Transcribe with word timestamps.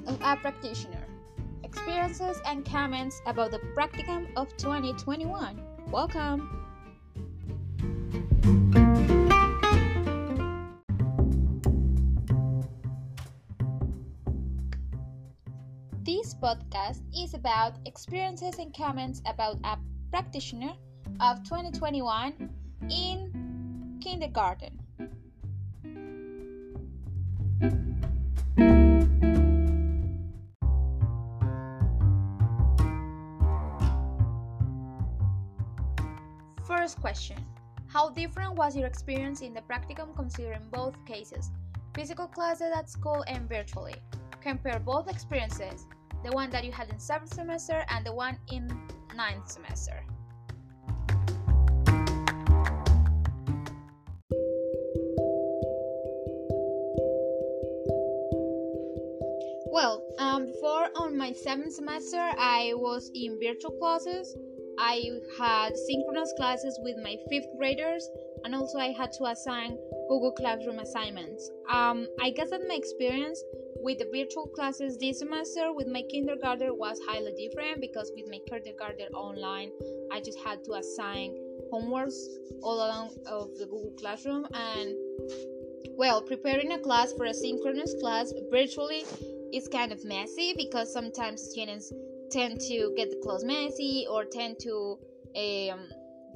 Of 0.00 0.20
a 0.20 0.36
Practitioner 0.36 1.06
Experiences 1.62 2.40
and 2.44 2.64
comments 2.64 3.22
about 3.24 3.50
the 3.50 3.58
practicum 3.74 4.26
of 4.36 4.54
2021. 4.56 5.60
Welcome! 5.90 6.66
This 16.02 16.34
podcast 16.34 17.00
is 17.16 17.34
about 17.34 17.78
experiences 17.86 18.58
and 18.58 18.76
comments 18.76 19.22
about 19.24 19.56
a 19.64 19.78
practitioner 20.10 20.74
of 21.20 21.42
2021 21.44 22.50
in 22.90 23.98
kindergarten. 24.02 24.85
First 36.86 37.00
question 37.00 37.36
How 37.88 38.10
different 38.10 38.54
was 38.54 38.76
your 38.76 38.86
experience 38.86 39.40
in 39.40 39.52
the 39.52 39.60
practicum 39.62 40.14
considering 40.14 40.62
both 40.70 40.94
cases, 41.04 41.50
physical 41.96 42.28
classes 42.28 42.70
at 42.72 42.88
school 42.88 43.24
and 43.26 43.48
virtually? 43.48 43.96
Compare 44.40 44.78
both 44.78 45.10
experiences, 45.10 45.84
the 46.22 46.30
one 46.30 46.48
that 46.50 46.62
you 46.64 46.70
had 46.70 46.88
in 46.88 47.00
seventh 47.00 47.34
semester 47.34 47.84
and 47.88 48.06
the 48.06 48.12
one 48.12 48.38
in 48.52 48.68
ninth 49.16 49.50
semester. 49.50 50.04
Well, 59.72 60.04
um, 60.20 60.46
before 60.46 60.90
on 60.94 61.18
my 61.18 61.32
seventh 61.32 61.72
semester, 61.72 62.30
I 62.38 62.74
was 62.76 63.10
in 63.12 63.40
virtual 63.42 63.72
classes 63.72 64.36
I 64.88 65.10
had 65.36 65.76
synchronous 65.76 66.32
classes 66.36 66.78
with 66.80 66.96
my 67.02 67.16
fifth 67.28 67.48
graders, 67.58 68.08
and 68.44 68.54
also 68.54 68.78
I 68.78 68.92
had 68.92 69.10
to 69.14 69.24
assign 69.24 69.76
Google 70.08 70.30
Classroom 70.30 70.78
assignments. 70.78 71.50
Um, 71.68 72.06
I 72.22 72.30
guess 72.30 72.50
that 72.50 72.60
my 72.68 72.76
experience 72.76 73.42
with 73.82 73.98
the 73.98 74.08
virtual 74.14 74.46
classes 74.46 74.96
this 74.96 75.18
semester 75.18 75.72
with 75.72 75.88
my 75.88 76.02
kindergarten 76.08 76.78
was 76.78 77.00
highly 77.08 77.32
different 77.32 77.80
because 77.80 78.12
with 78.14 78.26
my 78.30 78.38
kindergarten 78.48 79.12
online, 79.12 79.72
I 80.12 80.20
just 80.20 80.38
had 80.46 80.62
to 80.66 80.74
assign 80.74 81.34
homeworks 81.72 82.18
all 82.62 82.76
along 82.76 83.10
of 83.26 83.58
the 83.58 83.66
Google 83.66 83.92
Classroom 83.98 84.46
and 84.54 84.94
well, 85.98 86.22
preparing 86.22 86.72
a 86.72 86.78
class 86.78 87.12
for 87.12 87.24
a 87.24 87.34
synchronous 87.34 87.96
class 88.00 88.32
virtually 88.52 89.04
is 89.52 89.66
kind 89.66 89.90
of 89.90 90.04
messy 90.04 90.54
because 90.56 90.92
sometimes 90.92 91.42
students 91.42 91.92
tend 92.30 92.60
to 92.60 92.92
get 92.96 93.10
the 93.10 93.20
clothes 93.22 93.44
messy 93.44 94.06
or 94.10 94.24
tend 94.24 94.58
to 94.60 94.98
um, 95.36 95.88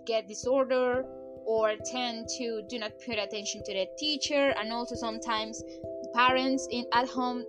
get 0.07 0.29
disorder 0.29 1.05
or 1.47 1.75
tend 1.85 2.29
to 2.39 2.63
do 2.69 2.79
not 2.79 2.93
pay 3.01 3.19
attention 3.19 3.63
to 3.65 3.73
the 3.73 3.87
teacher. 3.99 4.55
And 4.59 4.73
also 4.73 4.95
sometimes 4.95 5.63
parents 6.15 6.67
in 6.71 6.87
at 6.93 7.09
home 7.09 7.45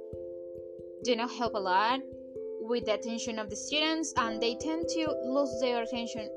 do 1.03 1.15
not 1.15 1.31
help 1.31 1.53
a 1.55 1.59
lot 1.59 1.99
with 2.61 2.85
the 2.85 2.93
attention 2.93 3.39
of 3.39 3.49
the 3.49 3.55
students 3.55 4.13
and 4.17 4.41
they 4.41 4.55
tend 4.55 4.87
to 4.87 5.11
lose 5.23 5.59
their 5.59 5.83
attention 5.83 6.29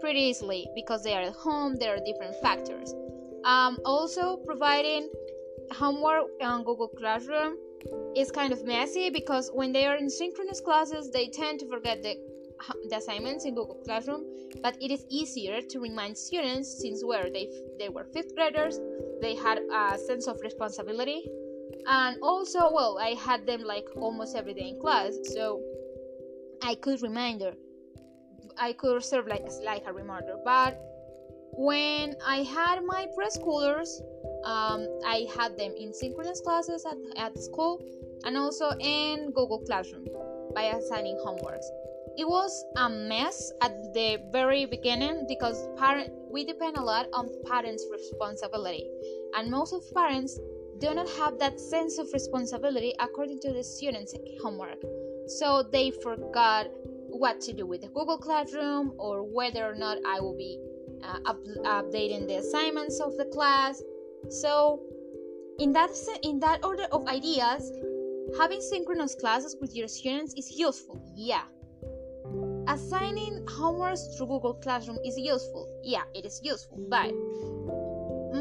pretty 0.00 0.20
easily 0.20 0.66
because 0.74 1.04
they 1.04 1.14
are 1.14 1.22
at 1.22 1.34
home 1.34 1.76
there 1.76 1.94
are 1.94 2.00
different 2.04 2.34
factors. 2.42 2.94
Um, 3.44 3.78
also 3.84 4.36
providing 4.38 5.10
homework 5.72 6.24
on 6.40 6.64
google 6.64 6.88
classroom 6.88 7.56
is 8.16 8.30
kind 8.30 8.52
of 8.52 8.64
messy 8.64 9.10
because 9.10 9.50
when 9.54 9.72
they 9.72 9.86
are 9.86 9.96
in 9.96 10.08
synchronous 10.08 10.60
classes, 10.60 11.10
they 11.10 11.28
tend 11.28 11.60
to 11.60 11.68
forget 11.68 12.02
the, 12.02 12.14
the 12.88 12.96
assignments 12.96 13.44
in 13.44 13.54
Google 13.54 13.80
Classroom, 13.84 14.24
but 14.62 14.76
it 14.80 14.90
is 14.90 15.04
easier 15.10 15.60
to 15.60 15.80
remind 15.80 16.16
students 16.16 16.80
since 16.80 17.04
where 17.04 17.30
they 17.30 17.48
they 17.78 17.88
were 17.88 18.04
fifth 18.12 18.34
graders, 18.36 18.78
they 19.20 19.34
had 19.34 19.58
a 19.58 19.98
sense 19.98 20.26
of 20.26 20.38
responsibility, 20.42 21.22
and 21.86 22.18
also 22.22 22.70
well, 22.72 22.98
I 22.98 23.14
had 23.14 23.46
them 23.46 23.62
like 23.62 23.86
almost 23.96 24.36
every 24.36 24.54
day 24.54 24.68
in 24.68 24.80
class, 24.80 25.16
so 25.34 25.60
I 26.62 26.74
could 26.76 27.02
remind 27.02 27.40
reminder, 27.40 27.58
I 28.58 28.72
could 28.74 29.02
serve 29.02 29.26
like 29.26 29.46
like 29.64 29.82
a 29.86 29.92
reminder, 29.92 30.36
but 30.44 30.78
when 31.54 32.14
I 32.24 32.42
had 32.42 32.84
my 32.84 33.06
preschoolers, 33.18 33.88
um, 34.44 34.86
I 35.06 35.26
had 35.34 35.56
them 35.56 35.72
in 35.78 35.92
synchronous 35.92 36.40
classes 36.40 36.84
at, 36.84 36.96
at 37.16 37.38
school 37.38 37.82
and 38.24 38.36
also 38.36 38.70
in 38.80 39.32
Google 39.32 39.60
Classroom 39.60 40.06
by 40.54 40.64
assigning 40.64 41.16
homeworks. 41.24 41.66
It 42.16 42.28
was 42.28 42.64
a 42.76 42.90
mess 42.90 43.52
at 43.62 43.72
the 43.94 44.18
very 44.30 44.66
beginning 44.66 45.24
because 45.26 45.66
parent 45.78 46.10
we 46.30 46.44
depend 46.44 46.76
a 46.76 46.82
lot 46.82 47.06
on 47.14 47.30
parents' 47.46 47.86
responsibility, 47.90 48.86
and 49.34 49.50
most 49.50 49.72
of 49.72 49.82
parents 49.94 50.38
do 50.78 50.92
not 50.92 51.08
have 51.10 51.38
that 51.38 51.58
sense 51.58 51.98
of 51.98 52.08
responsibility 52.12 52.92
according 52.98 53.40
to 53.40 53.52
the 53.52 53.64
students' 53.64 54.14
homework. 54.42 54.82
So 55.26 55.62
they 55.62 55.90
forgot 56.02 56.66
what 57.08 57.40
to 57.42 57.52
do 57.52 57.66
with 57.66 57.82
the 57.82 57.88
Google 57.88 58.18
Classroom 58.18 58.94
or 58.98 59.22
whether 59.22 59.64
or 59.64 59.74
not 59.74 59.98
I 60.06 60.20
will 60.20 60.36
be 60.36 60.58
uh, 61.04 61.18
up- 61.26 61.44
updating 61.64 62.26
the 62.26 62.36
assignments 62.36 63.00
of 63.00 63.16
the 63.16 63.26
class. 63.26 63.82
So, 64.30 64.80
in 65.58 65.72
that 65.72 65.90
in 66.22 66.40
that 66.40 66.64
order 66.64 66.84
of 66.92 67.06
ideas, 67.06 67.70
having 68.38 68.60
synchronous 68.60 69.14
classes 69.14 69.56
with 69.60 69.74
your 69.74 69.88
students 69.88 70.34
is 70.34 70.50
useful. 70.50 71.02
Yeah. 71.16 71.44
Assigning 72.68 73.44
homeworks 73.46 74.16
through 74.16 74.28
Google 74.28 74.54
Classroom 74.54 74.98
is 75.04 75.18
useful. 75.18 75.68
Yeah, 75.82 76.02
it 76.14 76.24
is 76.24 76.40
useful. 76.42 76.78
But 76.88 77.12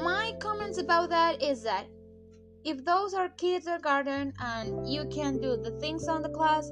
my 0.04 0.34
comments 0.40 0.78
about 0.78 1.10
that 1.10 1.42
is 1.42 1.64
that 1.64 1.88
if 2.64 2.86
those 2.86 3.14
are 3.14 3.30
kindergarten 3.30 4.34
and 4.40 4.88
you 4.88 5.06
can 5.06 5.42
do 5.42 5.58
the 5.58 5.72
things 5.80 6.08
on 6.08 6.22
the 6.22 6.30
class 6.30 6.72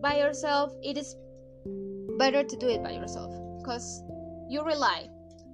by 0.00 0.18
yourself, 0.18 0.72
it 0.82 0.96
is 0.96 1.16
better 2.18 2.44
to 2.44 2.56
do 2.56 2.68
it 2.68 2.82
by 2.82 2.92
yourself 2.92 3.32
because 3.58 4.02
you 4.48 4.62
rely 4.62 5.08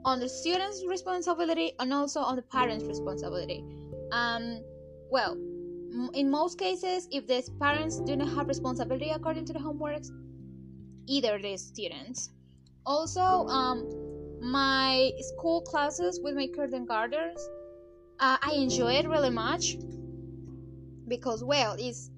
on 0.04 0.20
the 0.20 0.28
student's 0.28 0.84
responsibility 0.86 1.72
and 1.78 1.92
also 1.92 2.20
on 2.20 2.36
the 2.36 2.42
parent's 2.42 2.84
responsibility. 2.84 3.64
Um, 4.12 4.62
well, 5.10 5.34
in 6.14 6.30
most 6.30 6.58
cases, 6.58 7.08
if 7.10 7.26
the 7.26 7.42
parents 7.60 8.00
do 8.00 8.16
not 8.16 8.28
have 8.28 8.48
responsibility 8.48 9.10
according 9.10 9.44
to 9.46 9.52
the 9.52 9.58
homeworks, 9.58 10.10
either 11.06 11.38
the 11.38 11.56
students. 11.56 12.30
Also, 12.86 13.20
um, 13.20 14.40
my 14.40 15.10
school 15.20 15.60
classes 15.62 16.20
with 16.22 16.34
my 16.34 16.46
kindergartners, 16.46 17.48
uh, 18.20 18.38
I 18.42 18.52
enjoy 18.52 18.92
it 18.92 19.08
really 19.08 19.30
much 19.30 19.76
because, 21.08 21.42
well, 21.44 21.76
it's 21.78 22.10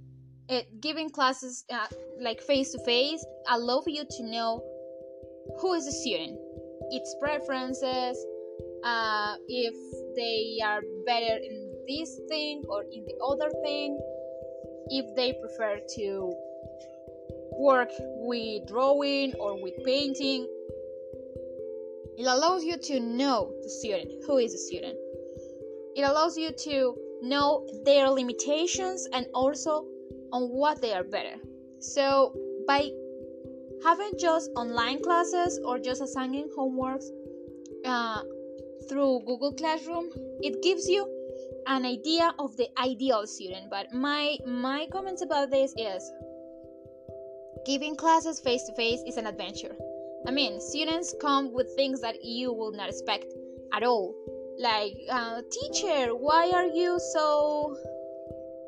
it, 0.49 0.81
giving 0.81 1.09
classes 1.11 1.65
uh, 1.73 1.87
like 2.21 2.41
face 2.41 2.73
to 2.73 2.85
face 2.85 3.25
allow 3.49 3.81
for 3.81 3.91
you 3.91 4.05
to 4.05 4.23
know 4.23 4.63
who 5.61 5.73
is 5.75 5.87
the 5.87 5.93
student 5.93 6.39
its 6.91 7.15
preferences, 7.21 8.17
uh, 8.85 9.35
if 9.49 9.75
they 10.17 10.59
are 10.65 10.83
better 11.07 11.37
in 11.37 11.73
this 11.89 12.21
thing 12.29 12.63
or 12.69 12.85
in 12.93 13.05
the 13.05 13.17
other 13.25 13.51
thing, 13.65 13.99
if 14.89 15.15
they 15.17 15.33
prefer 15.41 15.81
to 15.97 16.35
work 17.59 17.91
with 17.99 18.67
drawing 18.67 19.35
or 19.35 19.63
with 19.63 19.75
painting. 19.85 20.47
It 22.19 22.27
allows 22.27 22.65
you 22.65 22.77
to 22.77 23.01
know 23.01 23.53
the 23.63 23.69
student, 23.69 24.13
who 24.27 24.39
is 24.39 24.53
the 24.53 24.59
student. 24.59 24.97
It 25.97 26.03
allows 26.03 26.37
you 26.37 26.51
to 26.51 26.97
know 27.23 27.67
their 27.85 28.09
limitations 28.11 29.07
and 29.13 29.27
also 29.35 29.87
on 30.33 30.49
what 30.49 30.81
they 30.81 30.93
are 30.93 31.05
better. 31.05 31.37
So, 31.81 32.35
by 32.67 32.91
having 33.85 34.13
just 34.19 34.51
online 34.57 35.03
classes 35.03 35.61
or 35.65 35.79
just 35.79 36.03
assigning 36.03 36.49
homeworks 36.57 37.07
uh, 37.85 38.23
through 38.89 39.21
Google 39.27 39.53
Classroom, 39.53 40.11
it 40.41 40.63
gives 40.63 40.89
you 40.89 41.07
an 41.67 41.85
idea 41.85 42.33
of 42.39 42.57
the 42.57 42.69
ideal 42.79 43.27
student. 43.27 43.71
But 43.71 43.93
my 43.93 44.37
my 44.47 44.87
comments 44.93 45.23
about 45.23 45.51
this 45.51 45.75
is 45.77 46.11
giving 47.65 47.97
classes 47.97 48.41
face 48.41 48.65
to 48.65 48.75
face 48.75 49.01
is 49.07 49.17
an 49.17 49.27
adventure. 49.27 49.75
I 50.27 50.31
mean, 50.31 50.61
students 50.61 51.15
come 51.21 51.53
with 51.53 51.75
things 51.75 52.01
that 52.01 52.25
you 52.25 52.53
will 52.53 52.73
not 52.73 52.89
expect 52.89 53.27
at 53.73 53.83
all. 53.83 54.15
Like, 54.59 54.95
uh, 55.11 55.43
teacher, 55.51 56.15
why 56.15 56.51
are 56.55 56.67
you 56.67 56.99
so 57.13 57.77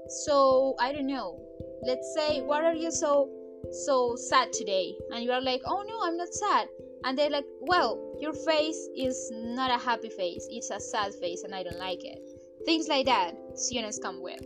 so 0.08 0.74
I 0.78 0.92
don't 0.92 1.06
know. 1.06 1.40
Let's 1.82 2.14
say, 2.14 2.42
why 2.42 2.64
are 2.64 2.74
you 2.74 2.90
so 2.90 3.30
so 3.72 4.16
sad 4.16 4.52
today. 4.52 4.94
And 5.12 5.24
you 5.24 5.32
are 5.32 5.40
like 5.40 5.62
oh 5.66 5.84
no 5.86 6.00
i'm 6.02 6.16
not 6.16 6.32
sad. 6.32 6.68
And 7.04 7.18
they're 7.18 7.30
like 7.30 7.46
well 7.60 8.16
your 8.20 8.32
face 8.32 8.88
is 8.96 9.30
not 9.34 9.70
a 9.70 9.82
happy 9.82 10.08
face. 10.08 10.46
It's 10.50 10.70
a 10.70 10.80
sad 10.80 11.14
face 11.14 11.44
and 11.44 11.54
i 11.54 11.62
don't 11.62 11.78
like 11.78 12.04
it. 12.04 12.18
Things 12.64 12.88
like 12.88 13.06
that 13.06 13.34
students 13.54 13.98
come 13.98 14.22
with. 14.22 14.44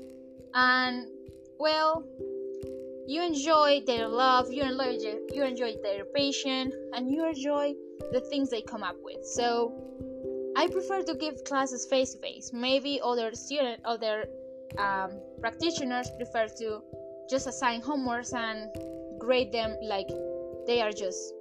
And 0.55 1.07
well 1.59 2.05
you 3.09 3.23
enjoy 3.23 3.83
their 3.87 4.07
love, 4.07 4.53
you 4.53 4.63
enjoy 4.63 4.99
you 5.33 5.43
enjoy 5.43 5.77
their 5.83 6.05
patience, 6.05 6.75
and 6.93 7.11
you 7.11 7.27
enjoy 7.27 7.73
the 8.13 8.21
things 8.21 8.51
they 8.51 8.61
come 8.61 8.83
up 8.83 8.97
with. 9.03 9.25
So 9.25 9.73
I 10.57 10.67
prefer 10.67 11.03
to 11.05 11.15
give 11.15 11.43
classes 11.45 11.87
face 11.87 12.15
to 12.15 12.21
face. 12.21 12.51
Maybe 12.53 13.01
other 13.03 13.35
student, 13.35 13.81
other 13.85 14.27
um, 14.77 15.13
practitioners 15.41 16.11
prefer 16.19 16.49
to 16.59 16.83
just 17.31 17.47
assign 17.47 17.81
homeworks 17.81 18.35
and 18.35 18.69
grade 19.29 19.53
them 19.53 19.77
like 19.83 20.09
they 20.67 20.81
are 20.81 20.91
just 20.91 21.35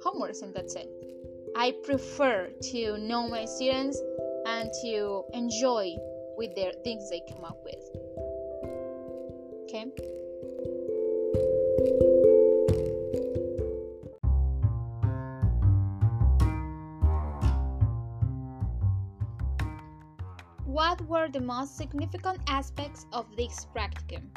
homeworks, 0.00 0.42
and 0.42 0.54
that's 0.54 0.76
it. 0.76 0.88
I 1.56 1.72
prefer 1.82 2.50
to 2.70 2.98
know 2.98 3.28
my 3.28 3.46
students 3.46 4.00
and 4.46 4.70
to 4.82 5.24
enjoy 5.34 5.96
with 6.36 6.54
their 6.54 6.70
things 6.84 7.10
they 7.10 7.20
come 7.28 7.44
up 7.44 7.58
with. 7.64 7.82
Okay. 9.64 9.86
What 20.64 21.00
were 21.08 21.28
the 21.28 21.40
most 21.40 21.76
significant 21.76 22.38
aspects 22.46 23.04
of 23.12 23.26
this 23.36 23.66
practicum? 23.74 24.30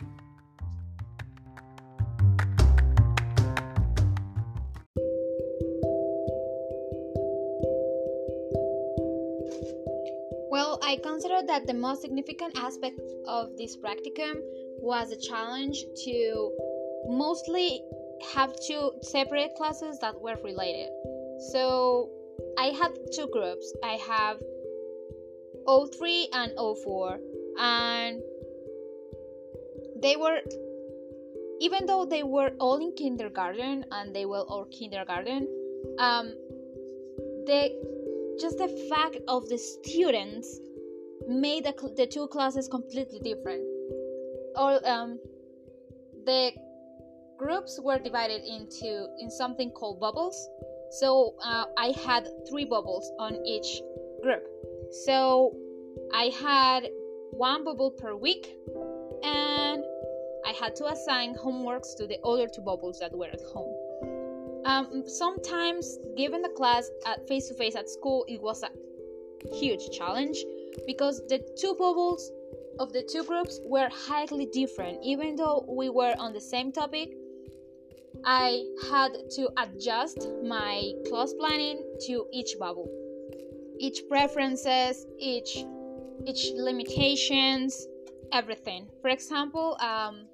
I 10.94 10.98
consider 10.98 11.42
that 11.48 11.66
the 11.66 11.74
most 11.74 12.04
significant 12.04 12.56
aspect 12.56 13.00
of 13.25 13.57
this 13.57 13.75
practicum 13.75 14.36
was 14.78 15.12
a 15.12 15.18
challenge 15.18 15.86
to 16.06 16.51
mostly 17.07 17.81
have 18.36 18.54
two 18.68 18.92
separate 19.01 19.56
classes 19.57 19.98
that 20.01 20.22
were 20.22 20.38
related. 20.44 20.90
So 21.51 22.12
I 22.60 22.68
had 22.68 22.92
two 23.12 23.25
groups. 23.34 23.74
I 23.84 23.94
have 24.06 24.38
O3 25.66 26.25
and 26.31 26.51
O4 26.57 27.18
and 27.57 28.22
they 30.00 30.16
were 30.16 30.42
even 31.60 31.88
though 31.88 32.06
they 32.06 32.22
were 32.22 32.51
all 32.60 32.78
in 32.78 32.94
kindergarten 32.94 33.84
and 33.90 34.16
they 34.16 34.25
were 34.25 34.42
all 34.42 34.66
kindergarten 34.66 35.48
um 35.98 36.28
the 37.48 37.62
just 38.40 38.57
the 38.57 38.68
fact 38.90 39.18
of 39.28 39.48
the 39.50 39.57
students 39.57 40.60
made 41.27 41.65
the, 41.65 41.73
the 41.95 42.07
two 42.07 42.27
classes 42.27 42.67
completely 42.67 43.19
different. 43.19 43.63
All 44.55 44.79
um 44.85 45.19
the 46.25 46.51
groups 47.37 47.79
were 47.81 47.99
divided 47.99 48.41
into 48.43 49.07
in 49.19 49.29
something 49.29 49.71
called 49.71 49.99
bubbles. 49.99 50.49
So 50.91 51.35
uh, 51.43 51.65
i 51.77 51.87
had 52.05 52.27
three 52.49 52.65
bubbles 52.65 53.11
on 53.19 53.43
each 53.45 53.81
group. 54.21 54.43
So 55.05 55.55
I 56.13 56.25
had 56.25 56.87
one 57.31 57.63
bubble 57.63 57.91
per 57.91 58.15
week 58.15 58.55
and 59.23 59.83
I 60.45 60.51
had 60.51 60.75
to 60.75 60.85
assign 60.85 61.35
homeworks 61.35 61.95
to 61.97 62.05
the 62.05 62.17
other 62.23 62.47
two 62.47 62.61
bubbles 62.61 62.99
that 62.99 63.11
were 63.17 63.27
at 63.27 63.41
home. 63.53 63.73
Um, 64.65 65.03
sometimes, 65.07 65.97
given 66.15 66.41
the 66.41 66.49
class 66.49 66.89
at 67.05 67.27
face 67.27 67.49
to 67.49 67.53
face 67.55 67.75
at 67.75 67.89
school, 67.89 68.23
it 68.27 68.41
was 68.41 68.63
a 68.63 68.69
huge 69.55 69.89
challenge 69.91 70.37
because 70.85 71.21
the 71.27 71.39
two 71.59 71.75
bubbles 71.75 72.31
of 72.79 72.91
the 72.93 73.03
two 73.03 73.23
groups 73.23 73.59
were 73.63 73.89
highly 73.91 74.47
different. 74.47 74.99
Even 75.03 75.35
though 75.35 75.65
we 75.67 75.89
were 75.89 76.15
on 76.17 76.33
the 76.33 76.41
same 76.41 76.71
topic, 76.71 77.13
I 78.25 78.63
had 78.89 79.11
to 79.35 79.49
adjust 79.57 80.27
my 80.43 80.93
class 81.09 81.33
planning 81.33 81.83
to 82.07 82.25
each 82.31 82.55
bubble 82.59 82.89
each 83.79 84.07
preferences, 84.07 85.05
each 85.19 85.65
each 86.25 86.51
limitations, 86.55 87.87
everything. 88.31 88.87
For 89.01 89.09
example, 89.09 89.77
um, 89.81 90.27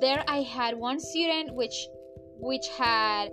there 0.00 0.22
I 0.28 0.42
had 0.42 0.76
one 0.76 1.00
student 1.00 1.54
which 1.54 1.74
which 2.38 2.66
had 2.78 3.30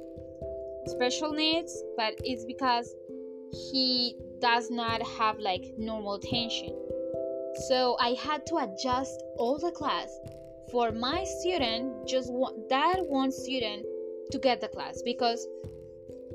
special 0.88 1.32
needs, 1.34 1.84
but 1.98 2.14
it's 2.24 2.46
because 2.46 2.96
he 3.52 4.16
does 4.42 4.70
not 4.70 5.02
have 5.18 5.40
like 5.40 5.66
normal 5.78 6.20
tension. 6.20 6.76
So 7.70 7.98
I 8.00 8.16
had 8.22 8.46
to 8.48 8.58
adjust 8.58 9.24
all 9.38 9.58
the 9.60 9.72
class 9.72 10.10
for 10.72 10.92
my 10.92 11.24
student, 11.24 12.08
just 12.08 12.32
that 12.70 12.98
one 13.08 13.32
student 13.32 13.86
to 14.32 14.40
get 14.40 14.62
the 14.62 14.68
class 14.68 15.02
because 15.04 15.48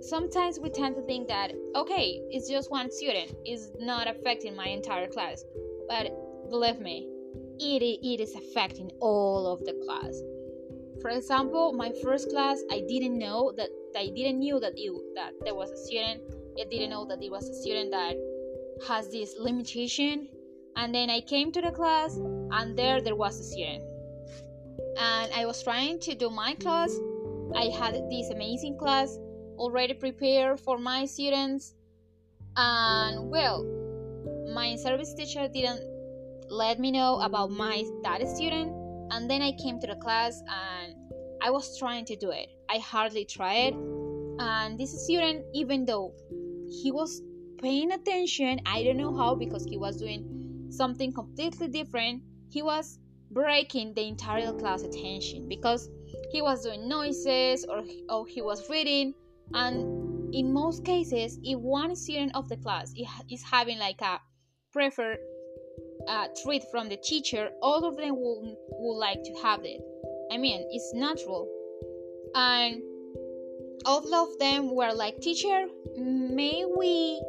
sometimes 0.01 0.61
we 0.61 0.69
tend 0.69 0.95
to 0.95 1.03
think 1.03 1.27
that 1.29 1.53
okay 1.75 2.21
it's 2.31 2.49
just 2.49 2.71
one 2.71 2.91
student 2.91 3.35
is 3.47 3.73
not 3.79 4.07
affecting 4.07 4.55
my 4.55 4.67
entire 4.67 5.07
class 5.09 5.45
but 5.89 6.13
believe 6.51 6.79
me 6.79 7.09
it, 7.59 7.83
it 7.83 8.21
is 8.21 8.35
affecting 8.35 8.91
all 9.01 9.47
of 9.51 9.61
the 9.65 9.73
class 9.87 10.21
for 11.01 11.11
example 11.11 11.73
my 11.73 11.91
first 12.03 12.29
class 12.29 12.63
i 12.71 12.83
didn't 12.87 13.19
know 13.19 13.53
that 13.57 13.71
i 13.97 14.09
didn't 14.15 14.39
knew 14.39 14.61
that 14.61 14.75
it, 14.77 14.93
that 15.15 15.33
there 15.45 15.55
was 15.55 15.71
a 15.71 15.77
student 15.87 16.21
i 16.61 16.65
didn't 16.65 16.91
know 16.91 17.05
that 17.05 17.23
it 17.23 17.31
was 17.31 17.49
a 17.49 17.55
student 17.55 17.91
that 17.91 18.17
has 18.89 19.11
this 19.11 19.35
limitation. 19.39 20.29
And 20.77 20.95
then 20.95 21.09
i 21.09 21.21
came 21.21 21.53
to 21.53 21.61
the 21.61 21.71
class 21.71 22.17
and 22.17 22.79
there 22.79 23.01
there 23.01 23.17
was 23.17 23.41
a 23.41 23.45
student. 23.45 23.83
And 24.99 25.33
i 25.33 25.45
was 25.47 25.63
trying 25.63 26.01
to 26.01 26.15
do 26.15 26.31
my 26.31 26.55
class. 26.55 26.95
I 27.55 27.67
had 27.79 27.95
this 28.11 28.31
amazing 28.31 28.79
class 28.79 29.19
already 29.57 29.95
prepared 29.95 30.61
for 30.61 30.79
my 30.79 31.07
students. 31.07 31.75
And 32.57 33.31
well 33.31 33.65
my 34.55 34.77
service 34.77 35.15
teacher 35.15 35.49
didn't 35.49 35.81
let 36.49 36.79
me 36.79 36.91
know 36.91 37.21
about 37.21 37.51
my 37.51 37.85
that 38.03 38.27
student. 38.29 38.73
And 39.11 39.31
then 39.31 39.43
i 39.43 39.53
came 39.53 39.81
to 39.81 39.87
the 39.87 39.97
class 39.97 40.43
and 40.49 40.95
i 41.43 41.51
was 41.51 41.79
trying 41.79 42.05
to 42.07 42.17
do 42.17 42.31
it. 42.31 42.49
I 42.69 42.79
hardly 42.79 43.25
tried. 43.25 43.75
And 44.39 44.79
this 44.79 44.93
student 45.05 45.47
even 45.55 45.87
though 45.87 46.13
he 46.71 46.91
was 46.91 47.23
paying 47.59 47.93
attention. 47.93 48.61
I 48.67 48.83
don't 48.83 48.97
know 48.97 49.17
how 49.17 49.35
because 49.35 49.65
he 49.65 49.77
was 49.77 49.97
doing 49.97 50.69
something 50.71 51.13
completely 51.13 51.69
different. 51.69 52.23
He 52.51 52.63
was 52.63 52.99
breaking 53.31 53.95
the 53.95 54.07
entire 54.07 54.53
class 54.53 54.83
attention 54.83 55.49
because 55.49 55.89
he 56.31 56.43
was 56.43 56.65
doing 56.65 56.89
noises 56.89 57.65
or, 57.69 57.83
or 58.09 58.27
he 58.27 58.43
was 58.43 58.69
reading. 58.71 59.15
And 59.55 60.35
in 60.35 60.53
most 60.53 60.85
cases 60.85 61.39
if 61.43 61.59
one 61.59 61.95
student 61.95 62.33
of 62.35 62.49
the 62.49 62.57
class 62.57 62.93
is 63.31 63.43
having 63.43 63.79
like 63.79 64.01
a 64.01 64.21
preferred 64.73 65.19
uh, 66.09 66.29
treat 66.43 66.63
from 66.71 66.89
the 66.89 66.97
teacher 66.97 67.51
all 67.63 67.85
of 67.85 67.97
them 67.97 68.15
will, 68.17 68.57
will 68.71 68.99
like 68.99 69.23
to 69.23 69.35
have 69.43 69.61
it. 69.65 69.81
I 70.33 70.37
mean 70.39 70.67
it's 70.71 70.93
natural. 70.95 71.49
And 72.35 72.83
all 73.85 74.15
of 74.15 74.39
them 74.39 74.75
were 74.75 74.93
like 74.93 75.21
teacher 75.21 75.67
may 75.97 76.65
we 76.65 77.23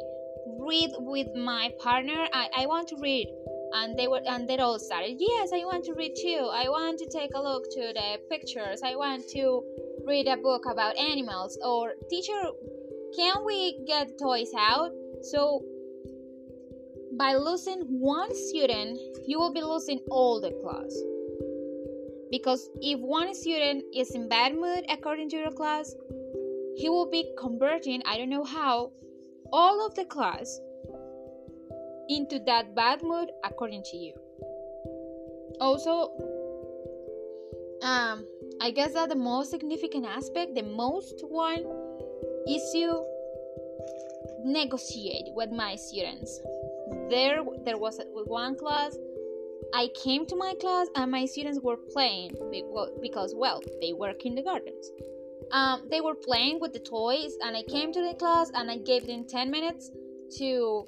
read 0.58 0.90
with 0.98 1.28
my 1.34 1.70
partner? 1.80 2.26
I, 2.32 2.48
I 2.56 2.66
want 2.66 2.88
to 2.88 2.96
read. 3.00 3.28
And 3.74 3.98
they 3.98 4.08
were 4.08 4.20
and 4.26 4.48
they 4.48 4.56
all 4.56 4.78
started 4.78 5.16
yes 5.18 5.50
i 5.52 5.62
want 5.62 5.84
to 5.84 5.92
read 5.92 6.14
too. 6.16 6.48
I 6.50 6.70
want 6.70 6.98
to 7.00 7.06
take 7.10 7.32
a 7.34 7.42
look 7.42 7.64
to 7.72 7.92
the 7.92 8.18
pictures. 8.30 8.80
I 8.82 8.96
want 8.96 9.28
to 9.36 9.62
read 10.06 10.26
a 10.26 10.38
book 10.38 10.64
about 10.64 10.96
animals. 10.96 11.58
Or 11.62 11.92
teacher 12.08 12.40
can 13.14 13.44
we 13.44 13.84
get 13.86 14.18
toys 14.18 14.52
out? 14.58 14.92
So 15.20 15.62
by 17.18 17.34
losing 17.34 17.80
one 18.00 18.34
student 18.34 18.98
you 19.26 19.38
will 19.38 19.52
be 19.52 19.60
losing 19.60 20.00
all 20.10 20.40
the 20.40 20.52
class. 20.62 20.96
Because 22.30 22.70
if 22.80 22.98
one 23.00 23.34
student 23.34 23.84
is 23.94 24.14
in 24.14 24.30
bad 24.30 24.54
mood 24.54 24.86
according 24.88 25.28
to 25.30 25.36
your 25.36 25.50
class 25.50 25.94
he 26.78 26.88
will 26.88 27.10
be 27.10 27.24
converting 27.38 28.02
i 28.06 28.16
don't 28.16 28.30
know 28.30 28.44
how 28.44 28.90
all 29.52 29.86
of 29.86 29.94
the 29.94 30.04
class 30.04 30.60
into 32.08 32.38
that 32.46 32.74
bad 32.74 33.02
mood 33.02 33.30
according 33.44 33.82
to 33.82 33.96
you 33.96 34.12
also 35.60 36.10
um 37.82 38.24
I 38.60 38.72
guess 38.72 38.92
that 38.94 39.08
the 39.08 39.14
most 39.14 39.50
significant 39.50 40.04
aspect, 40.04 40.54
the 40.54 40.62
most 40.62 41.22
one, 41.28 41.64
is 42.48 42.62
to 42.72 43.04
negotiate 44.44 45.32
with 45.34 45.52
my 45.52 45.76
students. 45.76 46.40
There, 47.08 47.44
there 47.64 47.78
was 47.78 48.00
one 48.26 48.56
class. 48.56 48.96
I 49.74 49.88
came 50.02 50.26
to 50.26 50.34
my 50.34 50.54
class 50.60 50.88
and 50.96 51.10
my 51.10 51.26
students 51.26 51.60
were 51.60 51.76
playing 51.76 52.32
because, 53.00 53.34
well, 53.36 53.62
they 53.80 53.92
were 53.92 54.12
kindergartens. 54.14 54.90
Um, 55.52 55.88
they 55.90 56.00
were 56.00 56.14
playing 56.14 56.60
with 56.60 56.72
the 56.72 56.80
toys, 56.80 57.32
and 57.42 57.56
I 57.56 57.62
came 57.62 57.92
to 57.92 58.02
the 58.02 58.14
class 58.14 58.50
and 58.54 58.70
I 58.70 58.78
gave 58.78 59.06
them 59.06 59.24
10 59.26 59.50
minutes 59.50 59.90
to 60.38 60.84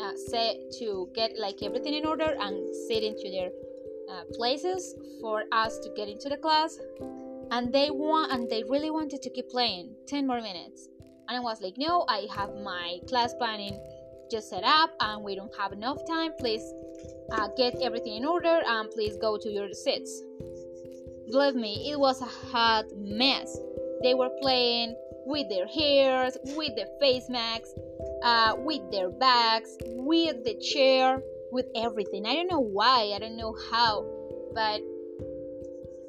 uh, 0.00 0.12
say 0.28 0.60
to 0.78 1.08
get 1.14 1.38
like 1.38 1.62
everything 1.62 1.94
in 1.94 2.04
order 2.04 2.36
and 2.38 2.74
sit 2.88 3.02
into 3.02 3.30
their 3.30 3.50
uh, 4.10 4.24
places 4.34 4.94
for 5.20 5.44
us 5.52 5.78
to 5.78 5.90
get 5.96 6.08
into 6.08 6.28
the 6.28 6.36
class. 6.36 6.78
And 7.50 7.72
they 7.72 7.90
want 7.90 8.32
and 8.32 8.48
they 8.50 8.62
really 8.64 8.90
wanted 8.90 9.22
to 9.22 9.30
keep 9.30 9.48
playing 9.48 9.94
10 10.06 10.26
more 10.26 10.40
minutes. 10.40 10.88
And 11.28 11.38
i 11.38 11.40
was 11.40 11.62
like 11.62 11.78
no 11.78 12.04
i 12.06 12.26
have 12.36 12.50
my 12.62 12.98
class 13.08 13.32
planning 13.38 13.80
just 14.30 14.50
set 14.50 14.62
up 14.62 14.90
and 15.00 15.24
we 15.24 15.34
don't 15.34 15.54
have 15.56 15.72
enough 15.72 15.98
time. 16.06 16.32
Please 16.38 16.64
uh, 17.32 17.48
get 17.56 17.74
everything 17.80 18.16
in 18.16 18.24
order 18.24 18.60
and 18.66 18.90
please 18.90 19.16
go 19.16 19.38
to 19.38 19.48
your 19.48 19.72
seats 19.72 20.22
believe 21.30 21.54
me 21.54 21.90
it 21.90 21.98
was 21.98 22.20
a 22.20 22.26
hot 22.26 22.84
mess 22.96 23.58
they 24.02 24.14
were 24.14 24.30
playing 24.40 24.94
with 25.26 25.48
their 25.48 25.66
hairs 25.66 26.36
with 26.56 26.74
their 26.76 26.88
face 27.00 27.28
masks 27.28 27.72
uh, 28.22 28.54
with 28.58 28.82
their 28.90 29.10
bags 29.10 29.76
with 29.84 30.44
the 30.44 30.54
chair 30.56 31.20
with 31.52 31.66
everything. 31.76 32.26
I 32.26 32.34
don't 32.34 32.50
know 32.50 32.60
why 32.60 33.12
i 33.14 33.18
don't 33.18 33.36
know 33.36 33.56
how 33.70 34.04
but 34.54 34.80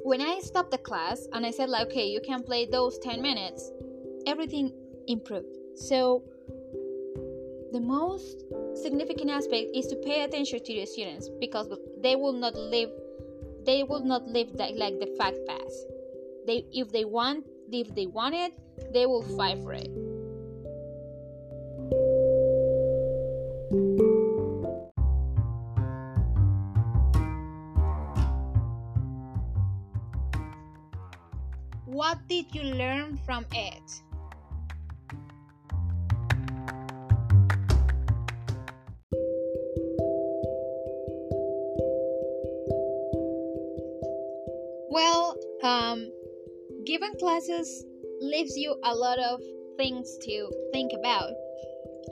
when 0.03 0.21
I 0.21 0.39
stopped 0.39 0.69
the 0.69 0.77
class 0.77 1.27
and 1.33 1.45
I 1.45 1.51
said 1.51 1.69
like 1.69 1.87
okay 1.87 2.07
you 2.07 2.21
can 2.21 2.43
play 2.43 2.65
those 2.65 2.99
10 2.99 3.21
minutes 3.21 3.71
everything 4.27 4.71
improved. 5.07 5.55
So 5.75 6.23
the 7.71 7.79
most 7.79 8.43
significant 8.75 9.29
aspect 9.29 9.67
is 9.75 9.87
to 9.87 9.95
pay 9.97 10.23
attention 10.23 10.63
to 10.63 10.73
your 10.73 10.85
students 10.85 11.29
because 11.39 11.67
they 12.01 12.15
will 12.15 12.33
not 12.33 12.55
live 12.55 12.89
they 13.65 13.83
will 13.83 14.03
not 14.05 14.27
live 14.27 14.55
that, 14.57 14.77
like 14.77 14.99
the 14.99 15.07
fact 15.17 15.37
pass. 15.47 15.85
They 16.45 16.65
if 16.71 16.91
they 16.91 17.05
want 17.05 17.45
if 17.71 17.93
they 17.95 18.05
want 18.05 18.35
it 18.35 18.53
they 18.93 19.05
will 19.05 19.23
fight 19.37 19.57
for 19.63 19.73
it 19.73 19.89
What 31.95 32.27
did 32.27 32.53
you 32.53 32.61
learn 32.61 33.15
from 33.25 33.45
it? 33.53 34.01
Classes 47.25 47.83
leaves 48.21 48.55
you 48.55 48.75
a 48.83 48.93
lot 48.93 49.17
of 49.17 49.41
things 49.77 50.15
to 50.21 50.47
think 50.71 50.91
about. 50.99 51.31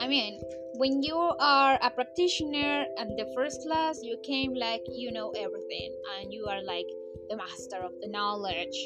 I 0.00 0.08
mean, 0.08 0.40
when 0.74 1.04
you 1.04 1.14
are 1.14 1.78
a 1.80 1.88
practitioner 1.88 2.84
and 2.98 3.16
the 3.16 3.32
first 3.36 3.60
class, 3.62 4.00
you 4.02 4.18
came 4.24 4.54
like 4.54 4.82
you 4.88 5.12
know 5.12 5.30
everything 5.38 5.94
and 6.18 6.32
you 6.32 6.46
are 6.46 6.60
like 6.64 6.88
the 7.30 7.36
master 7.36 7.76
of 7.84 7.92
the 8.00 8.08
knowledge 8.08 8.76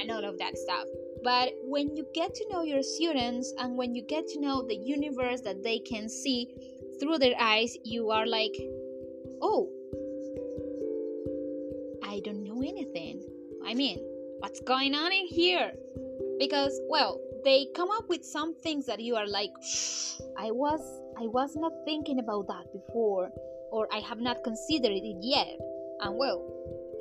and 0.00 0.10
all 0.10 0.24
of 0.24 0.38
that 0.38 0.56
stuff. 0.56 0.86
But 1.22 1.50
when 1.64 1.94
you 1.94 2.06
get 2.14 2.32
to 2.34 2.46
know 2.50 2.62
your 2.62 2.82
students 2.82 3.52
and 3.58 3.76
when 3.76 3.94
you 3.94 4.06
get 4.08 4.26
to 4.28 4.40
know 4.40 4.64
the 4.66 4.76
universe 4.76 5.42
that 5.42 5.62
they 5.62 5.80
can 5.80 6.08
see 6.08 6.48
through 6.98 7.18
their 7.18 7.36
eyes, 7.38 7.76
you 7.84 8.10
are 8.10 8.26
like, 8.26 8.56
oh, 9.42 9.68
I 12.02 12.20
don't 12.24 12.42
know 12.42 12.62
anything. 12.62 13.22
I 13.66 13.74
mean, 13.74 13.98
what's 14.54 14.68
going 14.68 14.94
on 14.94 15.10
in 15.10 15.26
here? 15.26 15.72
Because, 16.38 16.80
well, 16.88 17.20
they 17.44 17.66
come 17.74 17.90
up 17.90 18.08
with 18.08 18.24
some 18.24 18.54
things 18.62 18.86
that 18.86 19.00
you 19.00 19.16
are 19.16 19.26
like, 19.26 19.50
I 20.38 20.52
was, 20.52 20.80
I 21.18 21.26
was 21.26 21.56
not 21.56 21.72
thinking 21.84 22.20
about 22.20 22.46
that 22.46 22.72
before, 22.72 23.30
or 23.72 23.88
I 23.92 23.98
have 23.98 24.20
not 24.20 24.44
considered 24.44 24.92
it 24.92 25.16
yet. 25.20 25.58
And 26.00 26.16
well, 26.16 26.46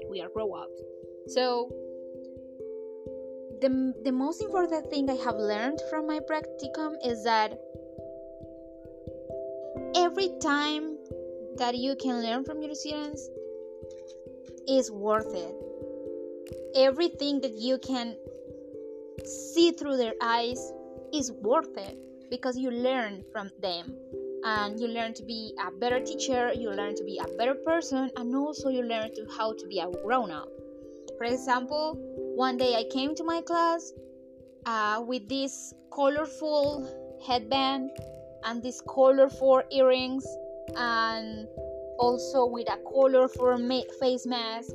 we 0.09 0.19
are 0.19 0.29
grow 0.29 0.51
ups. 0.53 0.81
So 1.27 1.69
the, 3.61 3.93
the 4.03 4.11
most 4.11 4.41
important 4.41 4.89
thing 4.89 5.07
I 5.07 5.15
have 5.23 5.35
learned 5.35 5.79
from 5.91 6.07
my 6.07 6.21
practicum 6.21 6.95
is 7.05 7.23
that 7.23 7.51
every 9.95 10.31
time 10.41 10.97
that 11.57 11.77
you 11.77 11.95
can 12.01 12.23
learn 12.23 12.45
from 12.45 12.63
your 12.63 12.73
students 12.73 13.29
is 14.67 14.89
worth 14.89 15.35
it. 15.35 15.62
Everything 16.75 17.41
that 17.41 17.53
you 17.53 17.77
can 17.77 18.15
see 19.25 19.71
through 19.71 19.97
their 19.97 20.13
eyes 20.21 20.71
is 21.13 21.31
worth 21.31 21.77
it 21.77 21.97
because 22.29 22.57
you 22.57 22.71
learn 22.71 23.23
from 23.31 23.49
them 23.61 23.93
and 24.43 24.79
you 24.79 24.87
learn 24.87 25.13
to 25.13 25.23
be 25.23 25.53
a 25.65 25.71
better 25.71 25.99
teacher, 25.99 26.51
you 26.53 26.69
learn 26.69 26.95
to 26.95 27.03
be 27.03 27.17
a 27.19 27.37
better 27.37 27.55
person, 27.55 28.09
and 28.17 28.35
also 28.35 28.69
you 28.69 28.81
learn 28.81 29.13
to 29.15 29.25
how 29.37 29.53
to 29.53 29.67
be 29.67 29.79
a 29.79 29.89
grown 30.03 30.31
up. 30.31 30.49
For 31.17 31.25
example, 31.25 31.97
one 32.35 32.57
day 32.57 32.75
I 32.75 32.83
came 32.91 33.15
to 33.15 33.23
my 33.23 33.41
class 33.41 33.93
uh, 34.65 35.01
with 35.05 35.29
this 35.29 35.73
colorful 35.93 37.19
headband 37.25 37.91
and 38.45 38.61
these 38.61 38.81
colorful 38.93 39.61
earrings 39.71 40.25
and 40.75 41.47
also 41.99 42.45
with 42.45 42.69
a 42.69 42.77
colorful 42.91 43.57
face 43.99 44.25
mask 44.25 44.73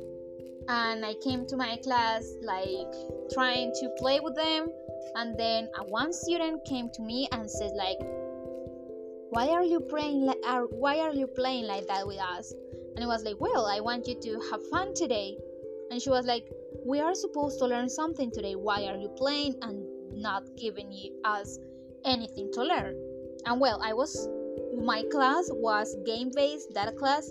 and 0.69 1.05
I 1.05 1.15
came 1.23 1.45
to 1.47 1.57
my 1.57 1.77
class 1.83 2.23
like 2.43 2.93
trying 3.33 3.73
to 3.79 3.89
play 3.97 4.19
with 4.19 4.35
them 4.35 4.69
and 5.15 5.37
then 5.37 5.67
one 5.87 6.13
student 6.13 6.63
came 6.65 6.89
to 6.93 7.01
me 7.01 7.27
and 7.31 7.49
said 7.49 7.71
like 7.75 7.97
why 9.31 9.49
are 9.49 9.63
you 9.63 9.79
playing 9.79 10.25
like 10.25 10.37
why 10.69 10.99
are 10.99 11.13
you 11.13 11.27
playing 11.27 11.65
like 11.65 11.87
that 11.87 12.07
with 12.07 12.19
us 12.19 12.53
and 12.95 13.03
I 13.03 13.07
was 13.07 13.23
like 13.23 13.37
well 13.39 13.65
I 13.65 13.79
want 13.79 14.07
you 14.07 14.19
to 14.21 14.39
have 14.51 14.61
fun 14.69 14.93
today 14.93 15.37
and 15.91 16.01
she 16.01 16.09
was 16.09 16.25
like 16.25 16.45
we 16.85 16.99
are 16.99 17.13
supposed 17.13 17.59
to 17.59 17.65
learn 17.65 17.89
something 17.89 18.31
today. 18.31 18.55
Why 18.55 18.85
are 18.85 18.97
you 18.97 19.09
playing 19.09 19.55
and 19.61 19.83
not 20.13 20.43
giving 20.57 20.91
us 21.25 21.57
anything 22.05 22.49
to 22.53 22.63
learn? 22.63 22.95
And 23.45 23.59
well, 23.59 23.81
I 23.83 23.93
was 23.93 24.27
my 24.81 25.03
class 25.11 25.49
was 25.51 25.95
game 26.05 26.31
based 26.33 26.73
data 26.73 26.91
class 26.91 27.29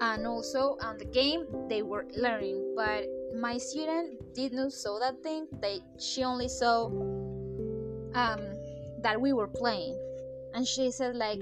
and 0.00 0.26
also 0.26 0.76
on 0.82 0.98
the 0.98 1.04
game 1.04 1.46
they 1.68 1.82
were 1.82 2.06
learning. 2.16 2.74
But 2.76 3.06
my 3.34 3.58
student 3.58 4.34
didn't 4.34 4.72
saw 4.72 4.98
that 5.00 5.22
thing. 5.22 5.46
They 5.60 5.80
she 5.98 6.24
only 6.24 6.48
saw 6.48 6.86
um, 8.14 8.40
that 9.02 9.20
we 9.20 9.32
were 9.32 9.48
playing. 9.48 9.98
And 10.54 10.66
she 10.66 10.90
said 10.90 11.16
like 11.16 11.40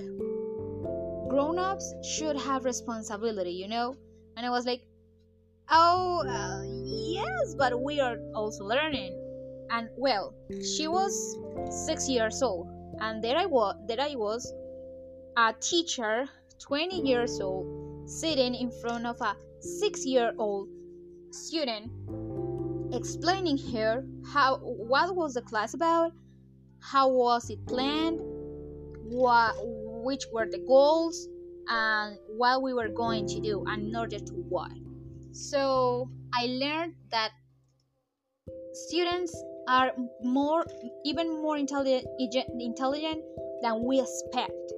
grown-ups 1.29 1.95
should 2.03 2.37
have 2.37 2.65
responsibility 2.65 3.51
you 3.51 3.69
know? 3.69 3.97
And 4.37 4.47
i 4.47 4.51
was 4.51 4.65
like 4.67 4.83
Oh, 5.69 6.23
uh, 6.29 6.63
yes, 6.85 7.55
but 7.59 7.81
we 7.83 8.01
are 8.01 8.19
also 8.35 8.65
learning. 8.65 9.19
And 9.71 9.89
well, 9.97 10.33
she 10.63 10.87
was 10.87 11.37
six 11.71 12.09
years 12.09 12.41
old, 12.41 12.69
and 13.01 13.23
there 13.23 13.37
I 13.37 13.47
was. 13.47 13.75
There 13.89 14.01
I 14.01 14.15
was, 14.15 14.55
a 15.37 15.53
teacher, 15.55 16.29
twenty 16.61 17.01
years 17.01 17.41
old, 17.41 17.67
sitting 18.07 18.55
in 18.55 18.71
front 18.81 19.07
of 19.07 19.21
a 19.21 19.37
six-year-old 19.61 20.69
student, 21.31 21.91
explaining 22.93 23.59
her 23.73 24.05
how 24.33 24.59
what 24.59 25.15
was 25.15 25.35
the 25.35 25.43
class 25.43 25.75
about, 25.75 26.13
how 26.81 27.09
was 27.09 27.51
it 27.51 27.65
planned, 27.67 28.21
what 29.03 29.55
which 30.05 30.25
were 30.33 30.47
the 30.47 30.59
goals, 30.67 31.29
and 31.69 32.17
what 32.29 32.63
we 32.63 32.73
were 32.73 32.89
going 32.89 33.27
to 33.27 33.41
do, 33.41 33.65
and 33.67 33.89
in 33.89 33.97
order 33.97 34.19
to 34.19 34.33
what. 34.49 34.71
So 35.33 36.09
I 36.33 36.47
learned 36.47 36.95
that 37.11 37.33
students 38.73 39.37
are 39.69 39.91
more, 40.23 40.65
even 41.05 41.43
more 41.43 41.57
intelligent, 41.57 42.07
intelligent 42.61 43.21
than 43.63 43.85
we 43.85 44.01
expect, 44.01 44.73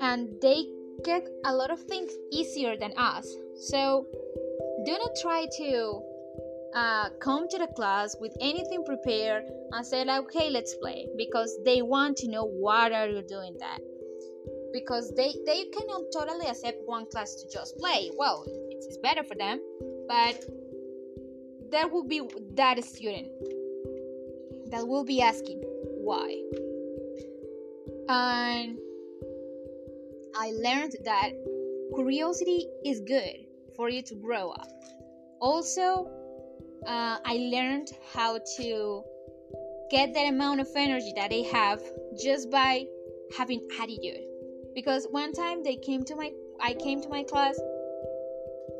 and 0.00 0.30
they 0.40 0.64
get 1.04 1.26
a 1.44 1.54
lot 1.54 1.70
of 1.70 1.80
things 1.80 2.12
easier 2.32 2.76
than 2.76 2.92
us. 2.96 3.28
So 3.58 4.06
do 4.84 4.92
not 4.92 5.10
try 5.20 5.46
to 5.58 6.02
uh, 6.74 7.08
come 7.20 7.48
to 7.48 7.58
the 7.58 7.68
class 7.68 8.16
with 8.20 8.36
anything 8.40 8.84
prepared 8.84 9.44
and 9.72 9.86
say 9.86 10.04
like, 10.04 10.22
okay, 10.24 10.50
let's 10.50 10.74
play, 10.76 11.06
because 11.16 11.58
they 11.64 11.82
want 11.82 12.16
to 12.18 12.28
know 12.28 12.44
what 12.44 12.92
are 12.92 13.08
you 13.08 13.22
doing 13.22 13.56
that. 13.60 13.78
Because 14.72 15.12
they 15.16 15.32
they 15.46 15.64
cannot 15.64 16.02
totally 16.12 16.46
accept 16.46 16.78
one 16.84 17.06
class 17.06 17.34
to 17.36 17.48
just 17.50 17.78
play. 17.78 18.10
Well, 18.18 18.44
it's 18.70 18.98
better 18.98 19.22
for 19.22 19.34
them 19.34 19.60
but 20.06 20.44
there 21.70 21.88
will 21.88 22.04
be 22.04 22.22
that 22.54 22.82
student 22.84 23.28
that 24.70 24.86
will 24.86 25.04
be 25.04 25.20
asking 25.20 25.60
why 26.04 26.42
and 28.08 28.78
i 30.38 30.52
learned 30.62 30.94
that 31.04 31.30
curiosity 31.94 32.66
is 32.84 33.00
good 33.00 33.46
for 33.76 33.88
you 33.88 34.02
to 34.02 34.14
grow 34.14 34.50
up 34.50 34.68
also 35.40 36.10
uh, 36.86 37.18
i 37.24 37.36
learned 37.52 37.90
how 38.14 38.38
to 38.56 39.02
get 39.90 40.12
that 40.14 40.28
amount 40.28 40.60
of 40.60 40.68
energy 40.76 41.12
that 41.14 41.30
they 41.30 41.42
have 41.42 41.80
just 42.22 42.50
by 42.50 42.84
having 43.36 43.60
attitude 43.80 44.22
because 44.74 45.06
one 45.10 45.32
time 45.32 45.62
they 45.62 45.76
came 45.76 46.02
to 46.04 46.16
my 46.16 46.30
i 46.60 46.74
came 46.74 47.00
to 47.00 47.08
my 47.08 47.22
class 47.22 47.58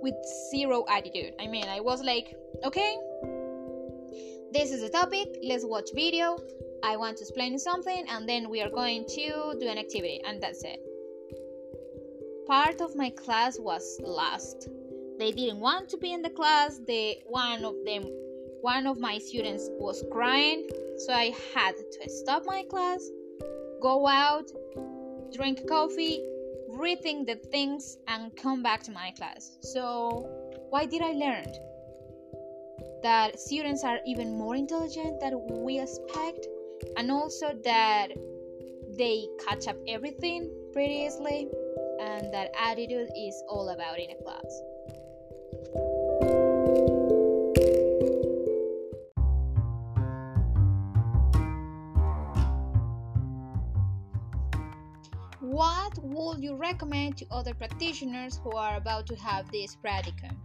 with 0.06 0.14
zero 0.50 0.84
attitude. 0.88 1.34
I 1.40 1.46
mean, 1.46 1.66
I 1.66 1.80
was 1.80 2.02
like, 2.02 2.36
okay, 2.64 2.96
this 4.52 4.70
is 4.70 4.82
a 4.82 4.88
topic, 4.88 5.26
let's 5.42 5.64
watch 5.64 5.90
video. 5.94 6.38
I 6.84 6.96
want 6.96 7.16
to 7.18 7.22
explain 7.22 7.58
something, 7.58 8.04
and 8.08 8.28
then 8.28 8.48
we 8.48 8.62
are 8.62 8.70
going 8.70 9.04
to 9.06 9.56
do 9.58 9.66
an 9.68 9.78
activity, 9.78 10.22
and 10.26 10.40
that's 10.40 10.62
it. 10.62 10.80
Part 12.46 12.80
of 12.80 12.94
my 12.94 13.10
class 13.10 13.58
was 13.58 13.98
lost. 14.02 14.68
They 15.18 15.32
didn't 15.32 15.58
want 15.58 15.88
to 15.88 15.96
be 15.96 16.12
in 16.12 16.22
the 16.22 16.30
class. 16.30 16.80
One 17.26 17.64
of 17.64 17.74
them, 17.84 18.04
one 18.60 18.86
of 18.86 19.00
my 19.00 19.18
students 19.18 19.68
was 19.72 20.04
crying, 20.12 20.68
so 20.98 21.12
I 21.12 21.34
had 21.54 21.74
to 21.76 22.08
stop 22.08 22.44
my 22.46 22.62
class, 22.62 23.10
go 23.82 24.06
out, 24.06 24.48
drink 25.34 25.66
coffee, 25.66 26.22
rethink 26.70 27.26
the 27.26 27.40
things, 27.50 27.98
and 28.06 28.36
come 28.36 28.62
back 28.62 28.84
to 28.84 28.92
my 28.92 29.10
class. 29.16 29.58
So, 29.62 30.28
why 30.70 30.86
did 30.86 31.02
I 31.02 31.12
learn? 31.12 31.46
That 33.02 33.40
students 33.40 33.82
are 33.82 33.98
even 34.06 34.38
more 34.38 34.54
intelligent 34.54 35.20
than 35.20 35.64
we 35.64 35.80
expect, 35.80 36.46
and 36.96 37.10
also 37.10 37.52
that 37.64 38.08
they 38.96 39.26
catch 39.46 39.66
up 39.66 39.76
everything 39.88 40.50
pretty 40.72 40.94
easily, 41.06 41.48
and 42.16 42.32
that 42.32 42.50
attitude 42.58 43.10
is 43.14 43.42
all 43.48 43.68
about 43.68 43.98
in 43.98 44.10
a 44.10 44.16
class. 44.22 44.62
What 55.40 55.98
would 56.02 56.42
you 56.42 56.56
recommend 56.56 57.18
to 57.18 57.26
other 57.30 57.52
practitioners 57.54 58.40
who 58.42 58.52
are 58.52 58.76
about 58.76 59.06
to 59.08 59.16
have 59.16 59.50
this 59.50 59.76
practicum? 59.76 60.36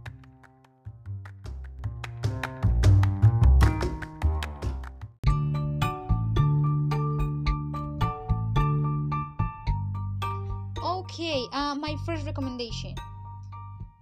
Okay, 11.12 11.44
uh, 11.52 11.74
my 11.74 11.94
first 12.06 12.24
recommendation. 12.24 12.94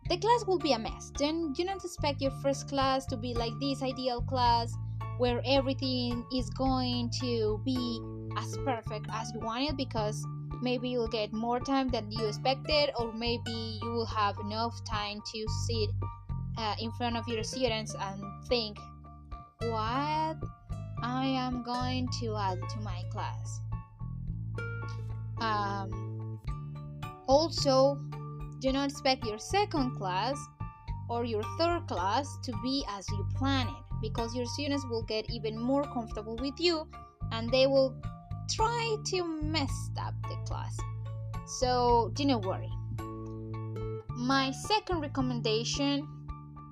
The 0.08 0.16
class 0.16 0.44
will 0.46 0.60
be 0.60 0.74
a 0.74 0.78
mess. 0.78 1.10
Then 1.18 1.52
do 1.52 1.64
not 1.64 1.84
expect 1.84 2.22
your 2.22 2.30
first 2.40 2.68
class 2.68 3.04
to 3.06 3.16
be 3.16 3.34
like 3.34 3.50
this 3.58 3.82
ideal 3.82 4.22
class 4.22 4.72
where 5.18 5.42
everything 5.44 6.24
is 6.32 6.48
going 6.50 7.10
to 7.20 7.60
be 7.64 8.00
as 8.36 8.56
perfect 8.64 9.06
as 9.12 9.32
you 9.34 9.40
want 9.40 9.68
it 9.68 9.76
because 9.76 10.24
maybe 10.62 10.88
you'll 10.88 11.08
get 11.08 11.32
more 11.32 11.58
time 11.58 11.88
than 11.88 12.12
you 12.12 12.26
expected 12.28 12.90
or 12.96 13.12
maybe 13.12 13.78
you 13.82 13.90
will 13.90 14.06
have 14.06 14.38
enough 14.38 14.78
time 14.84 15.20
to 15.34 15.46
sit 15.66 15.90
uh, 16.58 16.76
in 16.78 16.92
front 16.92 17.16
of 17.16 17.26
your 17.26 17.42
students 17.42 17.94
and 18.00 18.22
think 18.48 18.78
what 19.60 20.36
i 21.02 21.24
am 21.24 21.62
going 21.62 22.08
to 22.20 22.36
add 22.36 22.58
to 22.68 22.80
my 22.80 23.02
class 23.10 23.60
um, 25.40 26.09
also 27.30 27.96
do 28.58 28.72
not 28.72 28.90
expect 28.90 29.24
your 29.24 29.38
second 29.38 29.96
class 29.96 30.36
or 31.08 31.24
your 31.24 31.42
third 31.58 31.86
class 31.86 32.26
to 32.42 32.52
be 32.62 32.84
as 32.88 33.08
you 33.08 33.24
plan 33.36 33.68
it 33.68 33.84
because 34.02 34.34
your 34.34 34.46
students 34.46 34.84
will 34.90 35.04
get 35.04 35.30
even 35.30 35.56
more 35.58 35.84
comfortable 35.84 36.36
with 36.36 36.58
you 36.58 36.86
and 37.30 37.48
they 37.50 37.66
will 37.66 37.94
try 38.50 38.96
to 39.06 39.24
mess 39.42 39.90
up 40.00 40.14
the 40.22 40.36
class. 40.44 40.76
So 41.46 42.10
do 42.14 42.24
not 42.24 42.44
worry. 42.44 42.70
My 44.16 44.50
second 44.50 45.00
recommendation 45.00 46.06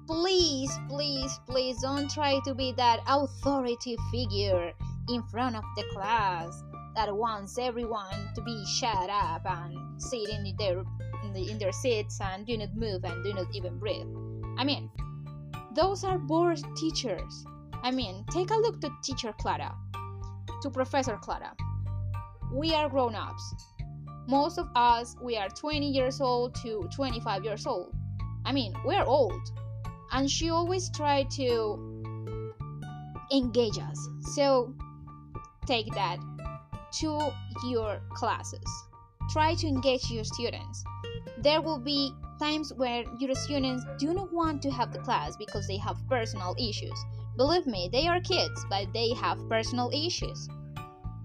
please, 0.09 0.73
please, 0.89 1.39
please 1.47 1.81
don't 1.83 2.11
try 2.11 2.41
to 2.45 2.55
be 2.55 2.73
that 2.73 3.01
authority 3.07 3.97
figure 4.11 4.73
in 5.11 5.23
front 5.25 5.55
of 5.55 5.65
the 5.77 5.85
class 5.93 6.63
that 6.95 7.15
wants 7.15 7.59
everyone 7.59 8.33
to 8.35 8.43
be 8.43 8.65
shut 8.67 9.11
up 9.11 9.43
and 9.45 10.01
sit 10.01 10.29
in 10.29 10.55
their 10.59 10.83
in, 11.25 11.33
the, 11.33 11.51
in 11.51 11.59
their 11.59 11.73
seats 11.73 12.21
and 12.21 12.47
do 12.47 12.57
not 12.57 12.75
move 12.75 13.05
and 13.05 13.25
do 13.25 13.35
not 13.35 13.47
even 13.55 13.79
breathe. 13.79 14.07
I 14.57 14.65
mean, 14.65 14.91
those 15.75 16.05
are 16.05 16.19
bored 16.19 16.61
teachers. 16.77 17.45
I 17.83 17.91
mean, 17.91 18.25
take 18.31 18.51
a 18.51 18.55
look 18.55 18.81
to 18.81 18.91
teacher 19.03 19.35
Clara, 19.39 19.75
to 20.63 20.71
Professor 20.71 21.17
Clara 21.17 21.55
we 22.53 22.73
are 22.75 22.89
grown 22.89 23.15
ups. 23.15 23.55
Most 24.27 24.59
of 24.59 24.69
us, 24.75 25.17
we 25.23 25.37
are 25.37 25.49
20 25.49 25.89
years 25.89 26.21
old 26.21 26.55
to 26.57 26.89
25 26.95 27.45
years 27.45 27.67
old. 27.67 27.95
I 28.45 28.53
mean, 28.53 28.75
we're 28.85 29.05
old. 29.05 29.41
And 30.13 30.31
she 30.31 30.51
always 30.51 30.91
tried 30.91 31.31
to 31.33 32.43
engage 33.33 33.79
us. 33.79 34.09
So 34.35 34.75
take 35.67 35.93
that 35.95 36.19
to 37.01 37.33
your 37.65 38.01
classes. 38.15 38.65
Try 39.31 39.55
to 39.57 39.67
engage 39.67 40.11
your 40.11 40.25
students. 40.25 40.85
There 41.39 41.61
will 41.61 41.79
be 41.79 42.13
times 42.39 42.73
where 42.75 43.05
your 43.19 43.35
students 43.35 43.85
do 43.99 44.15
not 44.15 44.33
want 44.33 44.63
to 44.63 44.71
have 44.71 44.93
the 44.93 45.01
class 45.01 45.37
because 45.37 45.67
they 45.67 45.77
have 45.79 45.97
personal 46.09 46.55
issues. 46.59 46.99
Believe 47.37 47.67
me, 47.67 47.89
they 47.93 48.07
are 48.09 48.21
kids, 48.21 48.65
but 48.71 48.93
they 48.93 49.13
have 49.15 49.39
personal 49.49 49.91
issues. 49.93 50.49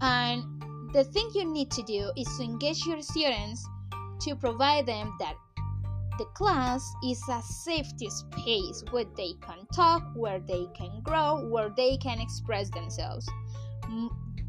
And 0.01 0.43
the 0.93 1.03
thing 1.03 1.29
you 1.33 1.45
need 1.45 1.71
to 1.71 1.83
do 1.83 2.11
is 2.17 2.27
to 2.37 2.43
engage 2.43 2.85
your 2.85 3.01
students 3.01 3.67
to 4.21 4.35
provide 4.35 4.85
them 4.85 5.15
that 5.19 5.35
the 6.17 6.25
class 6.35 6.93
is 7.03 7.21
a 7.29 7.41
safety 7.41 8.09
space 8.09 8.83
where 8.91 9.05
they 9.17 9.33
can 9.41 9.65
talk, 9.73 10.03
where 10.15 10.39
they 10.39 10.67
can 10.75 11.01
grow, 11.01 11.47
where 11.49 11.69
they 11.69 11.97
can 11.97 12.19
express 12.19 12.69
themselves. 12.69 13.27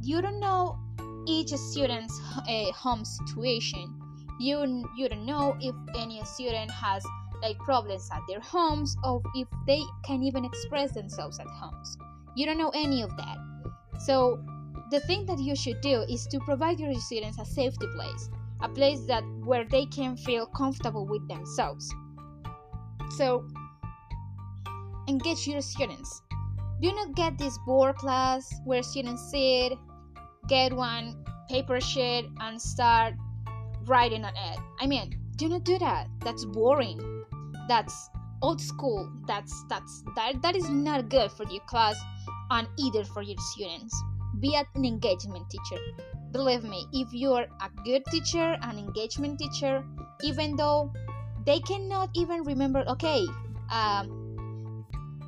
You 0.04 0.20
don't 0.20 0.38
know 0.38 0.78
each 1.26 1.48
student's 1.48 2.20
uh, 2.36 2.72
home 2.72 3.06
situation. 3.06 3.98
You 4.38 4.84
you 4.96 5.08
don't 5.08 5.24
know 5.24 5.56
if 5.60 5.74
any 5.96 6.22
student 6.24 6.70
has 6.70 7.02
like 7.40 7.56
problems 7.60 8.10
at 8.12 8.20
their 8.28 8.40
homes 8.40 8.94
or 9.02 9.22
if 9.34 9.48
they 9.66 9.80
can 10.04 10.22
even 10.22 10.44
express 10.44 10.92
themselves 10.92 11.38
at 11.40 11.46
homes. 11.46 11.96
You 12.36 12.44
don't 12.44 12.58
know 12.58 12.70
any 12.74 13.00
of 13.00 13.16
that. 13.16 13.38
So 13.98 14.44
the 14.90 15.00
thing 15.00 15.24
that 15.24 15.38
you 15.38 15.56
should 15.56 15.80
do 15.80 16.02
is 16.02 16.26
to 16.26 16.38
provide 16.40 16.78
your 16.78 16.92
students 17.00 17.38
a 17.38 17.46
safety 17.46 17.86
place, 17.94 18.28
a 18.60 18.68
place 18.68 19.00
that 19.06 19.24
where 19.42 19.64
they 19.64 19.86
can 19.86 20.18
feel 20.18 20.44
comfortable 20.44 21.06
with 21.06 21.26
themselves. 21.28 21.90
So 23.16 23.46
engage 25.08 25.46
your 25.46 25.62
students. 25.62 26.20
Do 26.82 26.92
not 26.92 27.14
get 27.14 27.38
this 27.38 27.56
board 27.64 27.96
class 27.96 28.52
where 28.66 28.82
students 28.82 29.30
sit, 29.30 29.72
get 30.48 30.72
one 30.72 31.24
paper 31.48 31.80
sheet 31.80 32.28
and 32.40 32.60
start 32.60 33.14
writing 33.86 34.24
on 34.24 34.32
it. 34.34 34.58
I 34.80 34.86
mean, 34.86 35.18
do 35.36 35.48
not 35.48 35.64
do 35.64 35.78
that. 35.78 36.08
That's 36.20 36.44
boring. 36.44 37.00
That's 37.68 38.10
old 38.42 38.60
school. 38.60 39.10
That's 39.26 39.64
that's 39.68 40.02
that 40.16 40.42
that 40.42 40.56
is 40.56 40.68
not 40.68 41.08
good 41.08 41.30
for 41.32 41.44
your 41.50 41.62
class 41.66 41.98
and 42.50 42.68
either 42.78 43.04
for 43.04 43.22
your 43.22 43.38
students 43.38 43.94
be 44.40 44.54
an 44.56 44.66
engagement 44.84 45.48
teacher. 45.50 45.80
Believe 46.32 46.64
me, 46.64 46.86
if 46.92 47.08
you're 47.12 47.46
a 47.46 47.70
good 47.84 48.04
teacher, 48.06 48.56
an 48.62 48.78
engagement 48.78 49.38
teacher, 49.38 49.84
even 50.22 50.56
though 50.56 50.92
they 51.46 51.60
cannot 51.60 52.10
even 52.14 52.42
remember, 52.42 52.84
okay, 52.88 53.24
um, 53.70 54.23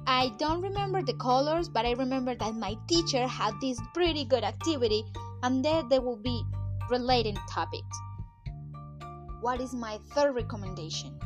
I 0.09 0.33
don't 0.38 0.62
remember 0.62 1.03
the 1.03 1.14
colors, 1.14 1.69
but 1.69 1.85
I 1.85 1.92
remember 1.92 2.35
that 2.37 2.55
my 2.55 2.77
teacher 2.87 3.27
had 3.27 3.55
this 3.61 3.81
pretty 3.92 4.25
good 4.25 4.45
activity, 4.45 5.05
and 5.42 5.64
then 5.64 5.88
there 5.88 6.01
will 6.01 6.16
be 6.16 6.45
related 6.88 7.37
topics. 7.51 7.99
What 9.40 9.61
is 9.61 9.75
my 9.75 9.99
third 10.14 10.37
recommendation? 10.37 11.19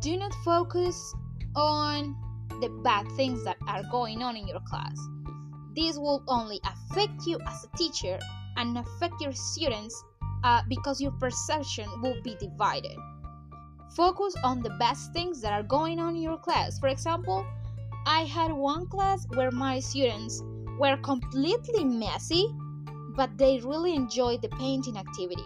Do 0.00 0.16
not 0.16 0.32
focus 0.42 1.14
on 1.54 2.16
the 2.62 2.70
bad 2.82 3.06
things 3.16 3.44
that 3.44 3.58
are 3.66 3.82
going 3.90 4.22
on 4.22 4.36
in 4.36 4.48
your 4.48 4.60
class. 4.60 4.96
This 5.76 5.98
will 5.98 6.22
only 6.26 6.58
affect 6.64 7.26
you 7.26 7.38
as 7.46 7.64
a 7.64 7.76
teacher 7.76 8.18
and 8.56 8.78
affect 8.78 9.20
your 9.20 9.32
students 9.32 10.02
uh, 10.42 10.62
because 10.68 11.00
your 11.02 11.12
perception 11.12 11.86
will 12.00 12.20
be 12.22 12.34
divided. 12.40 12.96
Focus 13.96 14.34
on 14.44 14.62
the 14.62 14.70
best 14.78 15.12
things 15.12 15.40
that 15.40 15.52
are 15.52 15.62
going 15.62 15.98
on 15.98 16.16
in 16.16 16.22
your 16.22 16.38
class. 16.38 16.78
For 16.78 16.88
example, 16.88 17.44
I 18.06 18.22
had 18.22 18.52
one 18.52 18.86
class 18.86 19.26
where 19.34 19.50
my 19.50 19.80
students 19.80 20.42
were 20.78 20.96
completely 20.98 21.84
messy, 21.84 22.46
but 23.16 23.36
they 23.36 23.60
really 23.60 23.94
enjoyed 23.94 24.42
the 24.42 24.48
painting 24.50 24.96
activity. 24.96 25.44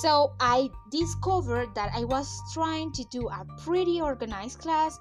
So 0.00 0.34
I 0.38 0.70
discovered 0.90 1.74
that 1.74 1.90
I 1.94 2.04
was 2.04 2.40
trying 2.52 2.92
to 2.92 3.04
do 3.10 3.28
a 3.28 3.46
pretty 3.64 4.00
organized 4.00 4.60
class 4.60 5.00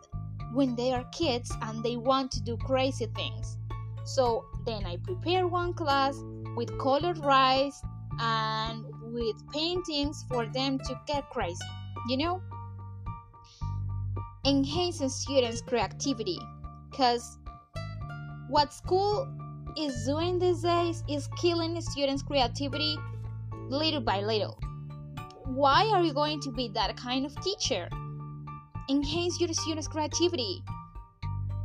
when 0.53 0.75
they 0.75 0.93
are 0.93 1.03
kids 1.11 1.51
and 1.61 1.83
they 1.83 1.97
want 1.97 2.31
to 2.31 2.41
do 2.41 2.57
crazy 2.57 3.07
things. 3.15 3.57
So 4.05 4.45
then 4.65 4.85
I 4.85 4.97
prepare 4.97 5.45
one 5.47 5.73
class 5.73 6.17
with 6.55 6.75
colored 6.79 7.17
rice 7.19 7.81
and 8.19 8.85
with 9.13 9.35
paintings 9.51 10.25
for 10.29 10.47
them 10.47 10.79
to 10.79 10.99
get 11.05 11.29
crazy. 11.29 11.65
You 12.07 12.17
know 12.17 12.41
enhances 14.47 15.13
students 15.13 15.61
creativity. 15.61 16.39
Because 16.89 17.37
what 18.49 18.73
school 18.73 19.27
is 19.77 20.05
doing 20.05 20.39
these 20.39 20.61
days 20.61 21.03
is 21.09 21.29
killing 21.39 21.79
students 21.81 22.23
creativity 22.23 22.97
little 23.69 24.01
by 24.01 24.21
little. 24.21 24.57
Why 25.45 25.89
are 25.93 26.01
you 26.01 26.13
going 26.13 26.39
to 26.41 26.51
be 26.51 26.69
that 26.69 26.95
kind 26.97 27.25
of 27.25 27.35
teacher? 27.41 27.89
Enhance 28.89 29.39
your 29.39 29.51
students 29.53 29.87
creativity. 29.87 30.63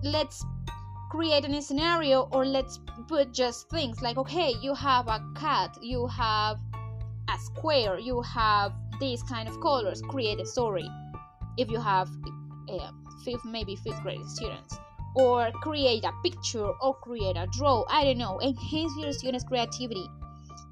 Let's 0.02 0.44
create 1.10 1.44
a 1.44 1.62
scenario 1.62 2.28
or 2.32 2.44
let's 2.44 2.80
put 3.06 3.32
just 3.32 3.68
things 3.68 4.00
like 4.00 4.16
okay 4.16 4.54
you 4.62 4.74
have 4.74 5.06
a 5.08 5.22
cat 5.36 5.76
you 5.82 6.06
have 6.06 6.58
a 7.28 7.38
square 7.38 7.98
you 7.98 8.22
have 8.22 8.72
these 9.02 9.22
kind 9.24 9.48
of 9.48 9.60
colors 9.60 10.00
create 10.08 10.40
a 10.40 10.46
story. 10.46 10.88
If 11.58 11.70
you 11.70 11.80
have 11.80 12.08
uh, 12.70 12.90
fifth 13.24 13.44
maybe 13.44 13.74
fifth 13.76 14.00
grade 14.02 14.24
students. 14.26 14.78
Or 15.16 15.50
create 15.60 16.04
a 16.04 16.12
picture 16.22 16.70
or 16.80 16.94
create 17.06 17.36
a 17.36 17.46
draw 17.58 17.84
i 17.88 18.04
don't 18.04 18.18
know. 18.18 18.40
Enhance 18.40 18.92
your 18.98 19.12
students 19.12 19.44
creativity. 19.44 20.06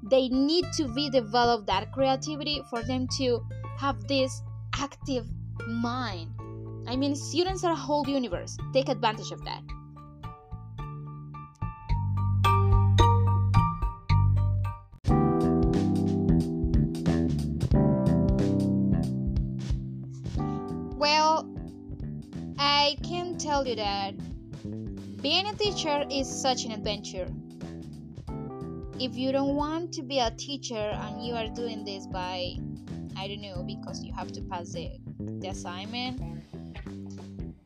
They 0.09 0.29
need 0.29 0.65
to 0.77 0.87
be 0.95 1.09
developed 1.09 1.67
that 1.67 1.91
creativity 1.91 2.63
for 2.69 2.81
them 2.81 3.07
to 3.17 3.45
have 3.77 4.07
this 4.07 4.41
active 4.87 5.27
mind. 5.67 6.31
I 6.87 6.95
mean 6.95 7.15
students 7.15 7.63
are 7.63 7.73
a 7.73 7.83
whole 7.87 8.07
universe. 8.07 8.57
Take 8.73 8.89
advantage 8.89 9.31
of 9.31 9.43
that 9.43 9.61
tell 23.51 23.67
you 23.67 23.75
that 23.75 24.13
being 25.21 25.45
a 25.45 25.53
teacher 25.55 26.05
is 26.09 26.25
such 26.25 26.63
an 26.63 26.71
adventure. 26.71 27.27
If 28.97 29.17
you 29.17 29.33
don't 29.33 29.57
want 29.57 29.91
to 29.95 30.03
be 30.03 30.19
a 30.19 30.31
teacher 30.31 30.85
and 31.03 31.21
you 31.21 31.33
are 31.33 31.49
doing 31.49 31.83
this 31.83 32.07
by, 32.07 32.55
I 33.17 33.27
don't 33.27 33.41
know, 33.41 33.61
because 33.67 34.05
you 34.05 34.13
have 34.13 34.31
to 34.31 34.41
pass 34.43 34.71
the, 34.71 34.91
the 35.41 35.49
assignment, 35.49 36.21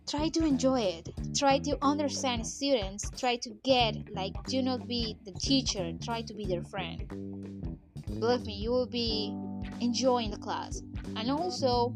try 0.08 0.30
to 0.30 0.44
enjoy 0.44 0.82
it. 0.82 1.10
Try 1.38 1.60
to 1.60 1.78
understand 1.84 2.48
students. 2.48 3.12
Try 3.12 3.36
to 3.36 3.52
get, 3.64 4.12
like, 4.12 4.34
do 4.48 4.64
not 4.64 4.88
be 4.88 5.18
the 5.24 5.34
teacher, 5.34 5.94
try 6.02 6.24
to 6.24 6.34
be 6.34 6.46
their 6.46 6.64
friend. 6.64 7.78
Believe 8.20 8.44
me, 8.48 8.54
you 8.54 8.72
will 8.72 8.88
be 8.88 9.38
enjoying 9.82 10.32
the 10.32 10.38
class. 10.38 10.82
And 11.16 11.30
also, 11.30 11.94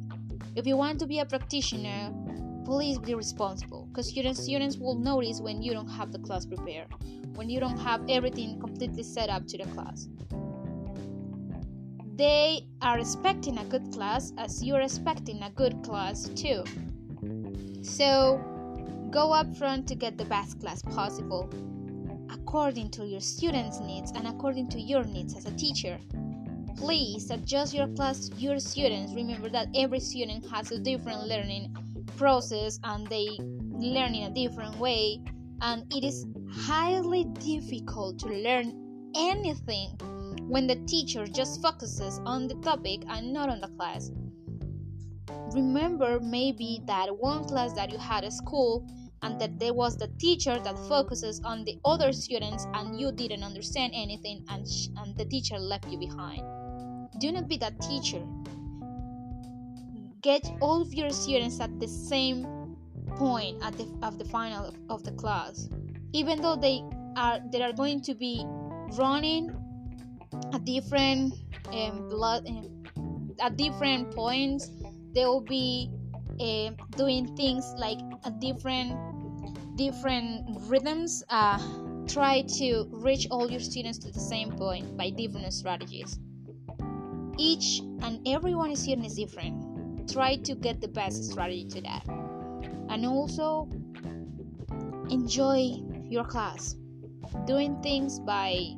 if 0.56 0.68
you 0.68 0.78
want 0.78 1.00
to 1.00 1.08
be 1.08 1.18
a 1.18 1.26
practitioner, 1.26 2.14
please 2.70 3.00
be 3.00 3.16
responsible 3.16 3.79
because 4.00 4.12
students 4.12 4.42
students 4.42 4.78
will 4.78 4.96
notice 4.96 5.42
when 5.42 5.62
you 5.62 5.74
don't 5.74 5.90
have 5.90 6.14
the 6.14 6.20
class 6.20 6.46
prepared 6.46 6.88
when 7.36 7.50
you 7.50 7.60
don't 7.60 7.78
have 7.78 8.02
everything 8.08 8.58
completely 8.58 9.04
set 9.04 9.30
up 9.30 9.46
to 9.46 9.58
the 9.58 9.66
class. 9.76 10.08
They 12.16 12.68
are 12.82 12.98
expecting 12.98 13.58
a 13.58 13.66
good 13.66 13.92
class 13.92 14.32
as 14.38 14.64
you're 14.64 14.80
expecting 14.80 15.44
a 15.44 15.50
good 15.50 15.84
class 15.84 16.30
too. 16.30 16.64
So 17.82 18.42
go 19.12 19.34
up 19.34 19.54
front 19.58 19.86
to 19.90 19.96
get 19.96 20.18
the 20.18 20.26
best 20.26 20.62
class 20.62 20.82
possible 20.82 21.50
according 22.32 22.92
to 22.92 23.06
your 23.06 23.22
students 23.22 23.82
needs 23.82 24.12
and 24.12 24.28
according 24.28 24.70
to 24.70 24.80
your 24.80 25.04
needs 25.04 25.36
as 25.36 25.46
a 25.46 25.52
teacher. 25.58 26.00
Please 26.78 27.30
adjust 27.32 27.74
your 27.74 27.90
class 27.90 28.30
to 28.30 28.36
your 28.38 28.60
students. 28.60 29.14
Remember 29.14 29.50
that 29.50 29.68
every 29.76 30.00
student 30.00 30.50
has 30.50 30.72
a 30.72 30.80
different 30.80 31.28
learning 31.28 31.76
process 32.16 32.80
and 32.84 33.06
they 33.08 33.38
learn 33.82 34.16
in 34.16 34.32
a 34.32 34.34
different 34.34 34.78
way 34.78 35.22
and 35.62 35.84
it 35.94 36.04
is 36.04 36.26
highly 36.52 37.26
difficult 37.40 38.20
to 38.20 38.28
learn 38.28 39.12
anything 39.16 39.90
when 40.48 40.68
the 40.68 40.76
teacher 40.88 41.26
just 41.26 41.62
focuses 41.62 42.20
on 42.26 42.48
the 42.48 42.56
topic 42.56 43.02
and 43.08 43.34
not 43.34 43.50
on 43.50 43.62
the 43.62 43.68
class. 43.70 44.12
Remember 45.54 46.20
maybe 46.20 46.82
that 46.86 47.16
one 47.18 47.44
class 47.46 47.74
that 47.74 47.92
you 47.92 47.98
had 47.98 48.24
at 48.24 48.34
school 48.34 48.88
and 49.22 49.40
that 49.40 49.60
there 49.60 49.74
was 49.74 49.98
the 49.98 50.08
teacher 50.20 50.60
that 50.60 50.78
focuses 50.88 51.42
on 51.44 51.66
the 51.66 51.78
other 51.86 52.12
students 52.14 52.66
and 52.74 53.00
you 53.00 53.12
didn't 53.12 53.44
understand 53.44 53.92
anything 53.96 54.46
and, 54.50 54.68
sh- 54.68 54.88
and 54.98 55.18
the 55.18 55.26
teacher 55.26 55.60
left 55.60 55.88
you 55.88 56.00
behind. 56.00 56.42
Do 57.20 57.32
not 57.32 57.48
be 57.48 57.58
that 57.58 57.80
teacher. 57.82 58.26
Get 60.22 60.50
all 60.62 60.82
of 60.82 60.94
your 60.94 61.10
students 61.12 61.60
at 61.60 61.80
the 61.80 61.88
same 61.88 62.59
point 63.20 63.62
at 63.62 63.78
the 63.78 63.86
of 64.02 64.18
the 64.18 64.26
final 64.26 64.66
of, 64.66 64.76
of 64.90 65.04
the 65.04 65.12
class. 65.12 65.70
Even 66.14 66.42
though 66.42 66.56
they 66.56 66.82
are 67.18 67.40
they 67.52 67.62
are 67.62 67.74
going 67.74 68.02
to 68.02 68.16
be 68.16 68.46
running 68.98 69.52
at 70.54 70.64
different 70.66 71.34
um, 71.74 72.08
blood 72.10 72.48
um, 72.48 73.36
at 73.42 73.58
different 73.58 74.16
points 74.16 74.72
they 75.14 75.26
will 75.26 75.42
be 75.42 75.92
uh, 76.40 76.72
doing 76.96 77.36
things 77.36 77.66
like 77.78 78.00
a 78.24 78.32
different 78.32 78.96
different 79.76 80.46
rhythms 80.68 81.24
uh, 81.30 81.60
try 82.08 82.42
to 82.42 82.88
reach 82.92 83.28
all 83.30 83.52
your 83.52 83.60
students 83.60 84.00
to 84.00 84.12
the 84.12 84.20
same 84.20 84.52
point 84.52 84.98
by 84.98 85.10
different 85.10 85.54
strategies. 85.54 86.20
Each 87.38 87.80
and 88.02 88.20
every 88.28 88.56
one 88.56 88.76
student 88.76 89.06
is 89.06 89.16
different. 89.16 90.12
Try 90.12 90.38
to 90.38 90.56
get 90.56 90.82
the 90.82 90.88
best 90.88 91.32
strategy 91.32 91.68
to 91.70 91.82
that 91.82 92.29
and 92.90 93.06
also 93.06 93.70
enjoy 95.10 95.72
your 96.10 96.26
class. 96.26 96.76
Doing 97.46 97.82
things 97.82 98.20
by 98.20 98.74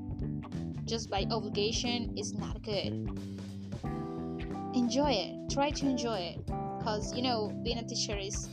just 0.86 1.10
by 1.10 1.26
obligation 1.32 2.18
is 2.18 2.34
not 2.34 2.62
good. 2.64 3.08
Enjoy 4.74 5.12
it. 5.12 5.50
Try 5.50 5.72
to 5.72 5.86
enjoy 5.86 6.36
it. 6.36 6.46
Because 6.78 7.16
you 7.16 7.22
know 7.22 7.58
being 7.64 7.78
a 7.78 7.84
teacher 7.84 8.18
is 8.18 8.50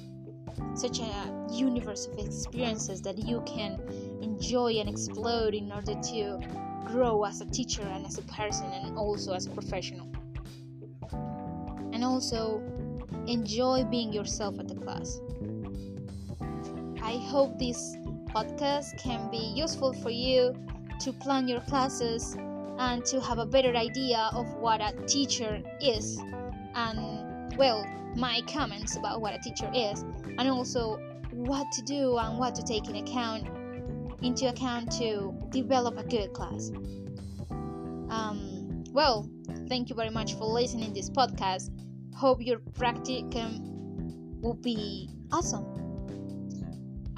such 0.75 1.01
a 1.01 1.47
universe 1.51 2.07
of 2.07 2.19
experiences 2.19 3.01
that 3.03 3.19
you 3.19 3.43
can 3.47 3.81
enjoy 4.23 4.73
and 4.75 4.89
explode 4.89 5.55
in 5.55 5.73
order 5.73 5.95
to 5.95 6.41
grow 6.87 7.25
as 7.25 7.41
a 7.41 7.47
teacher 7.47 7.83
and 7.83 8.07
as 8.07 8.19
a 8.19 8.23
person 8.23 8.67
and 8.67 8.97
also 8.97 9.33
as 9.35 9.47
a 9.47 9.51
professional. 9.51 10.11
And 11.93 12.05
also 12.05 12.63
enjoy 13.27 13.85
being 13.85 14.13
yourself 14.13 14.59
at 14.59 14.69
the 14.69 14.75
class. 14.75 15.21
I 17.09 17.17
hope 17.17 17.59
this 17.59 17.97
podcast 18.35 19.03
can 19.03 19.31
be 19.31 19.39
useful 19.39 19.95
for 19.95 20.11
you 20.11 20.55
to 21.01 21.11
plan 21.15 21.49
your 21.49 21.63
classes 21.63 22.37
and 22.79 23.03
to 23.07 23.19
have 23.23 23.39
a 23.39 23.47
better 23.47 23.75
idea 23.75 24.29
of 24.35 24.47
what 24.57 24.83
a 24.83 24.93
teacher 25.07 25.63
is. 25.81 26.21
And 26.75 27.57
well 27.57 27.83
my 28.15 28.43
comments 28.47 28.99
about 28.99 29.23
what 29.23 29.33
a 29.33 29.39
teacher 29.39 29.71
is 29.75 30.03
and 30.37 30.51
also 30.51 30.99
what 31.31 31.67
to 31.73 31.83
do 31.85 32.19
and 32.19 32.39
what 32.39 32.55
to 32.57 32.63
take 32.63 32.91
in 32.91 32.97
account 32.97 33.49
into 34.21 34.47
account 34.47 34.93
to 34.99 35.33
develop 35.49 35.97
a 35.97 36.05
good 36.05 36.35
class. 36.35 36.71
Um, 38.11 38.85
well 38.93 39.27
thank 39.67 39.89
you 39.89 39.97
very 39.97 40.11
much 40.11 40.35
for 40.35 40.45
listening 40.45 40.93
this 40.93 41.09
podcast. 41.09 41.71
Hope 42.15 42.43
your 42.43 42.59
practicum 42.59 44.43
will 44.43 44.61
be 44.61 45.09
awesome. 45.33 45.78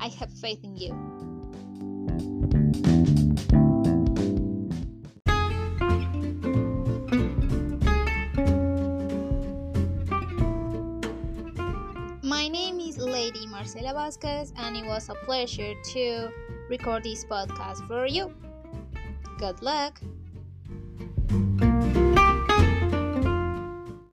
I 0.01 0.09
have 0.19 0.33
faith 0.33 0.65
in 0.65 0.77
you. 0.77 0.95
My 12.23 12.49
name 12.49 12.81
is 12.81 12.97
Lady 12.97 13.47
Marcela 13.47 13.93
Vasquez, 13.93 14.55
and 14.57 14.75
it 14.75 14.87
was 14.87 15.11
a 15.11 15.15
pleasure 15.27 15.75
to 15.93 16.31
record 16.71 17.03
this 17.03 17.27
podcast 17.27 17.87
for 17.87 18.07
you. 18.07 18.33
Good 19.39 19.61
luck! 19.61 20.01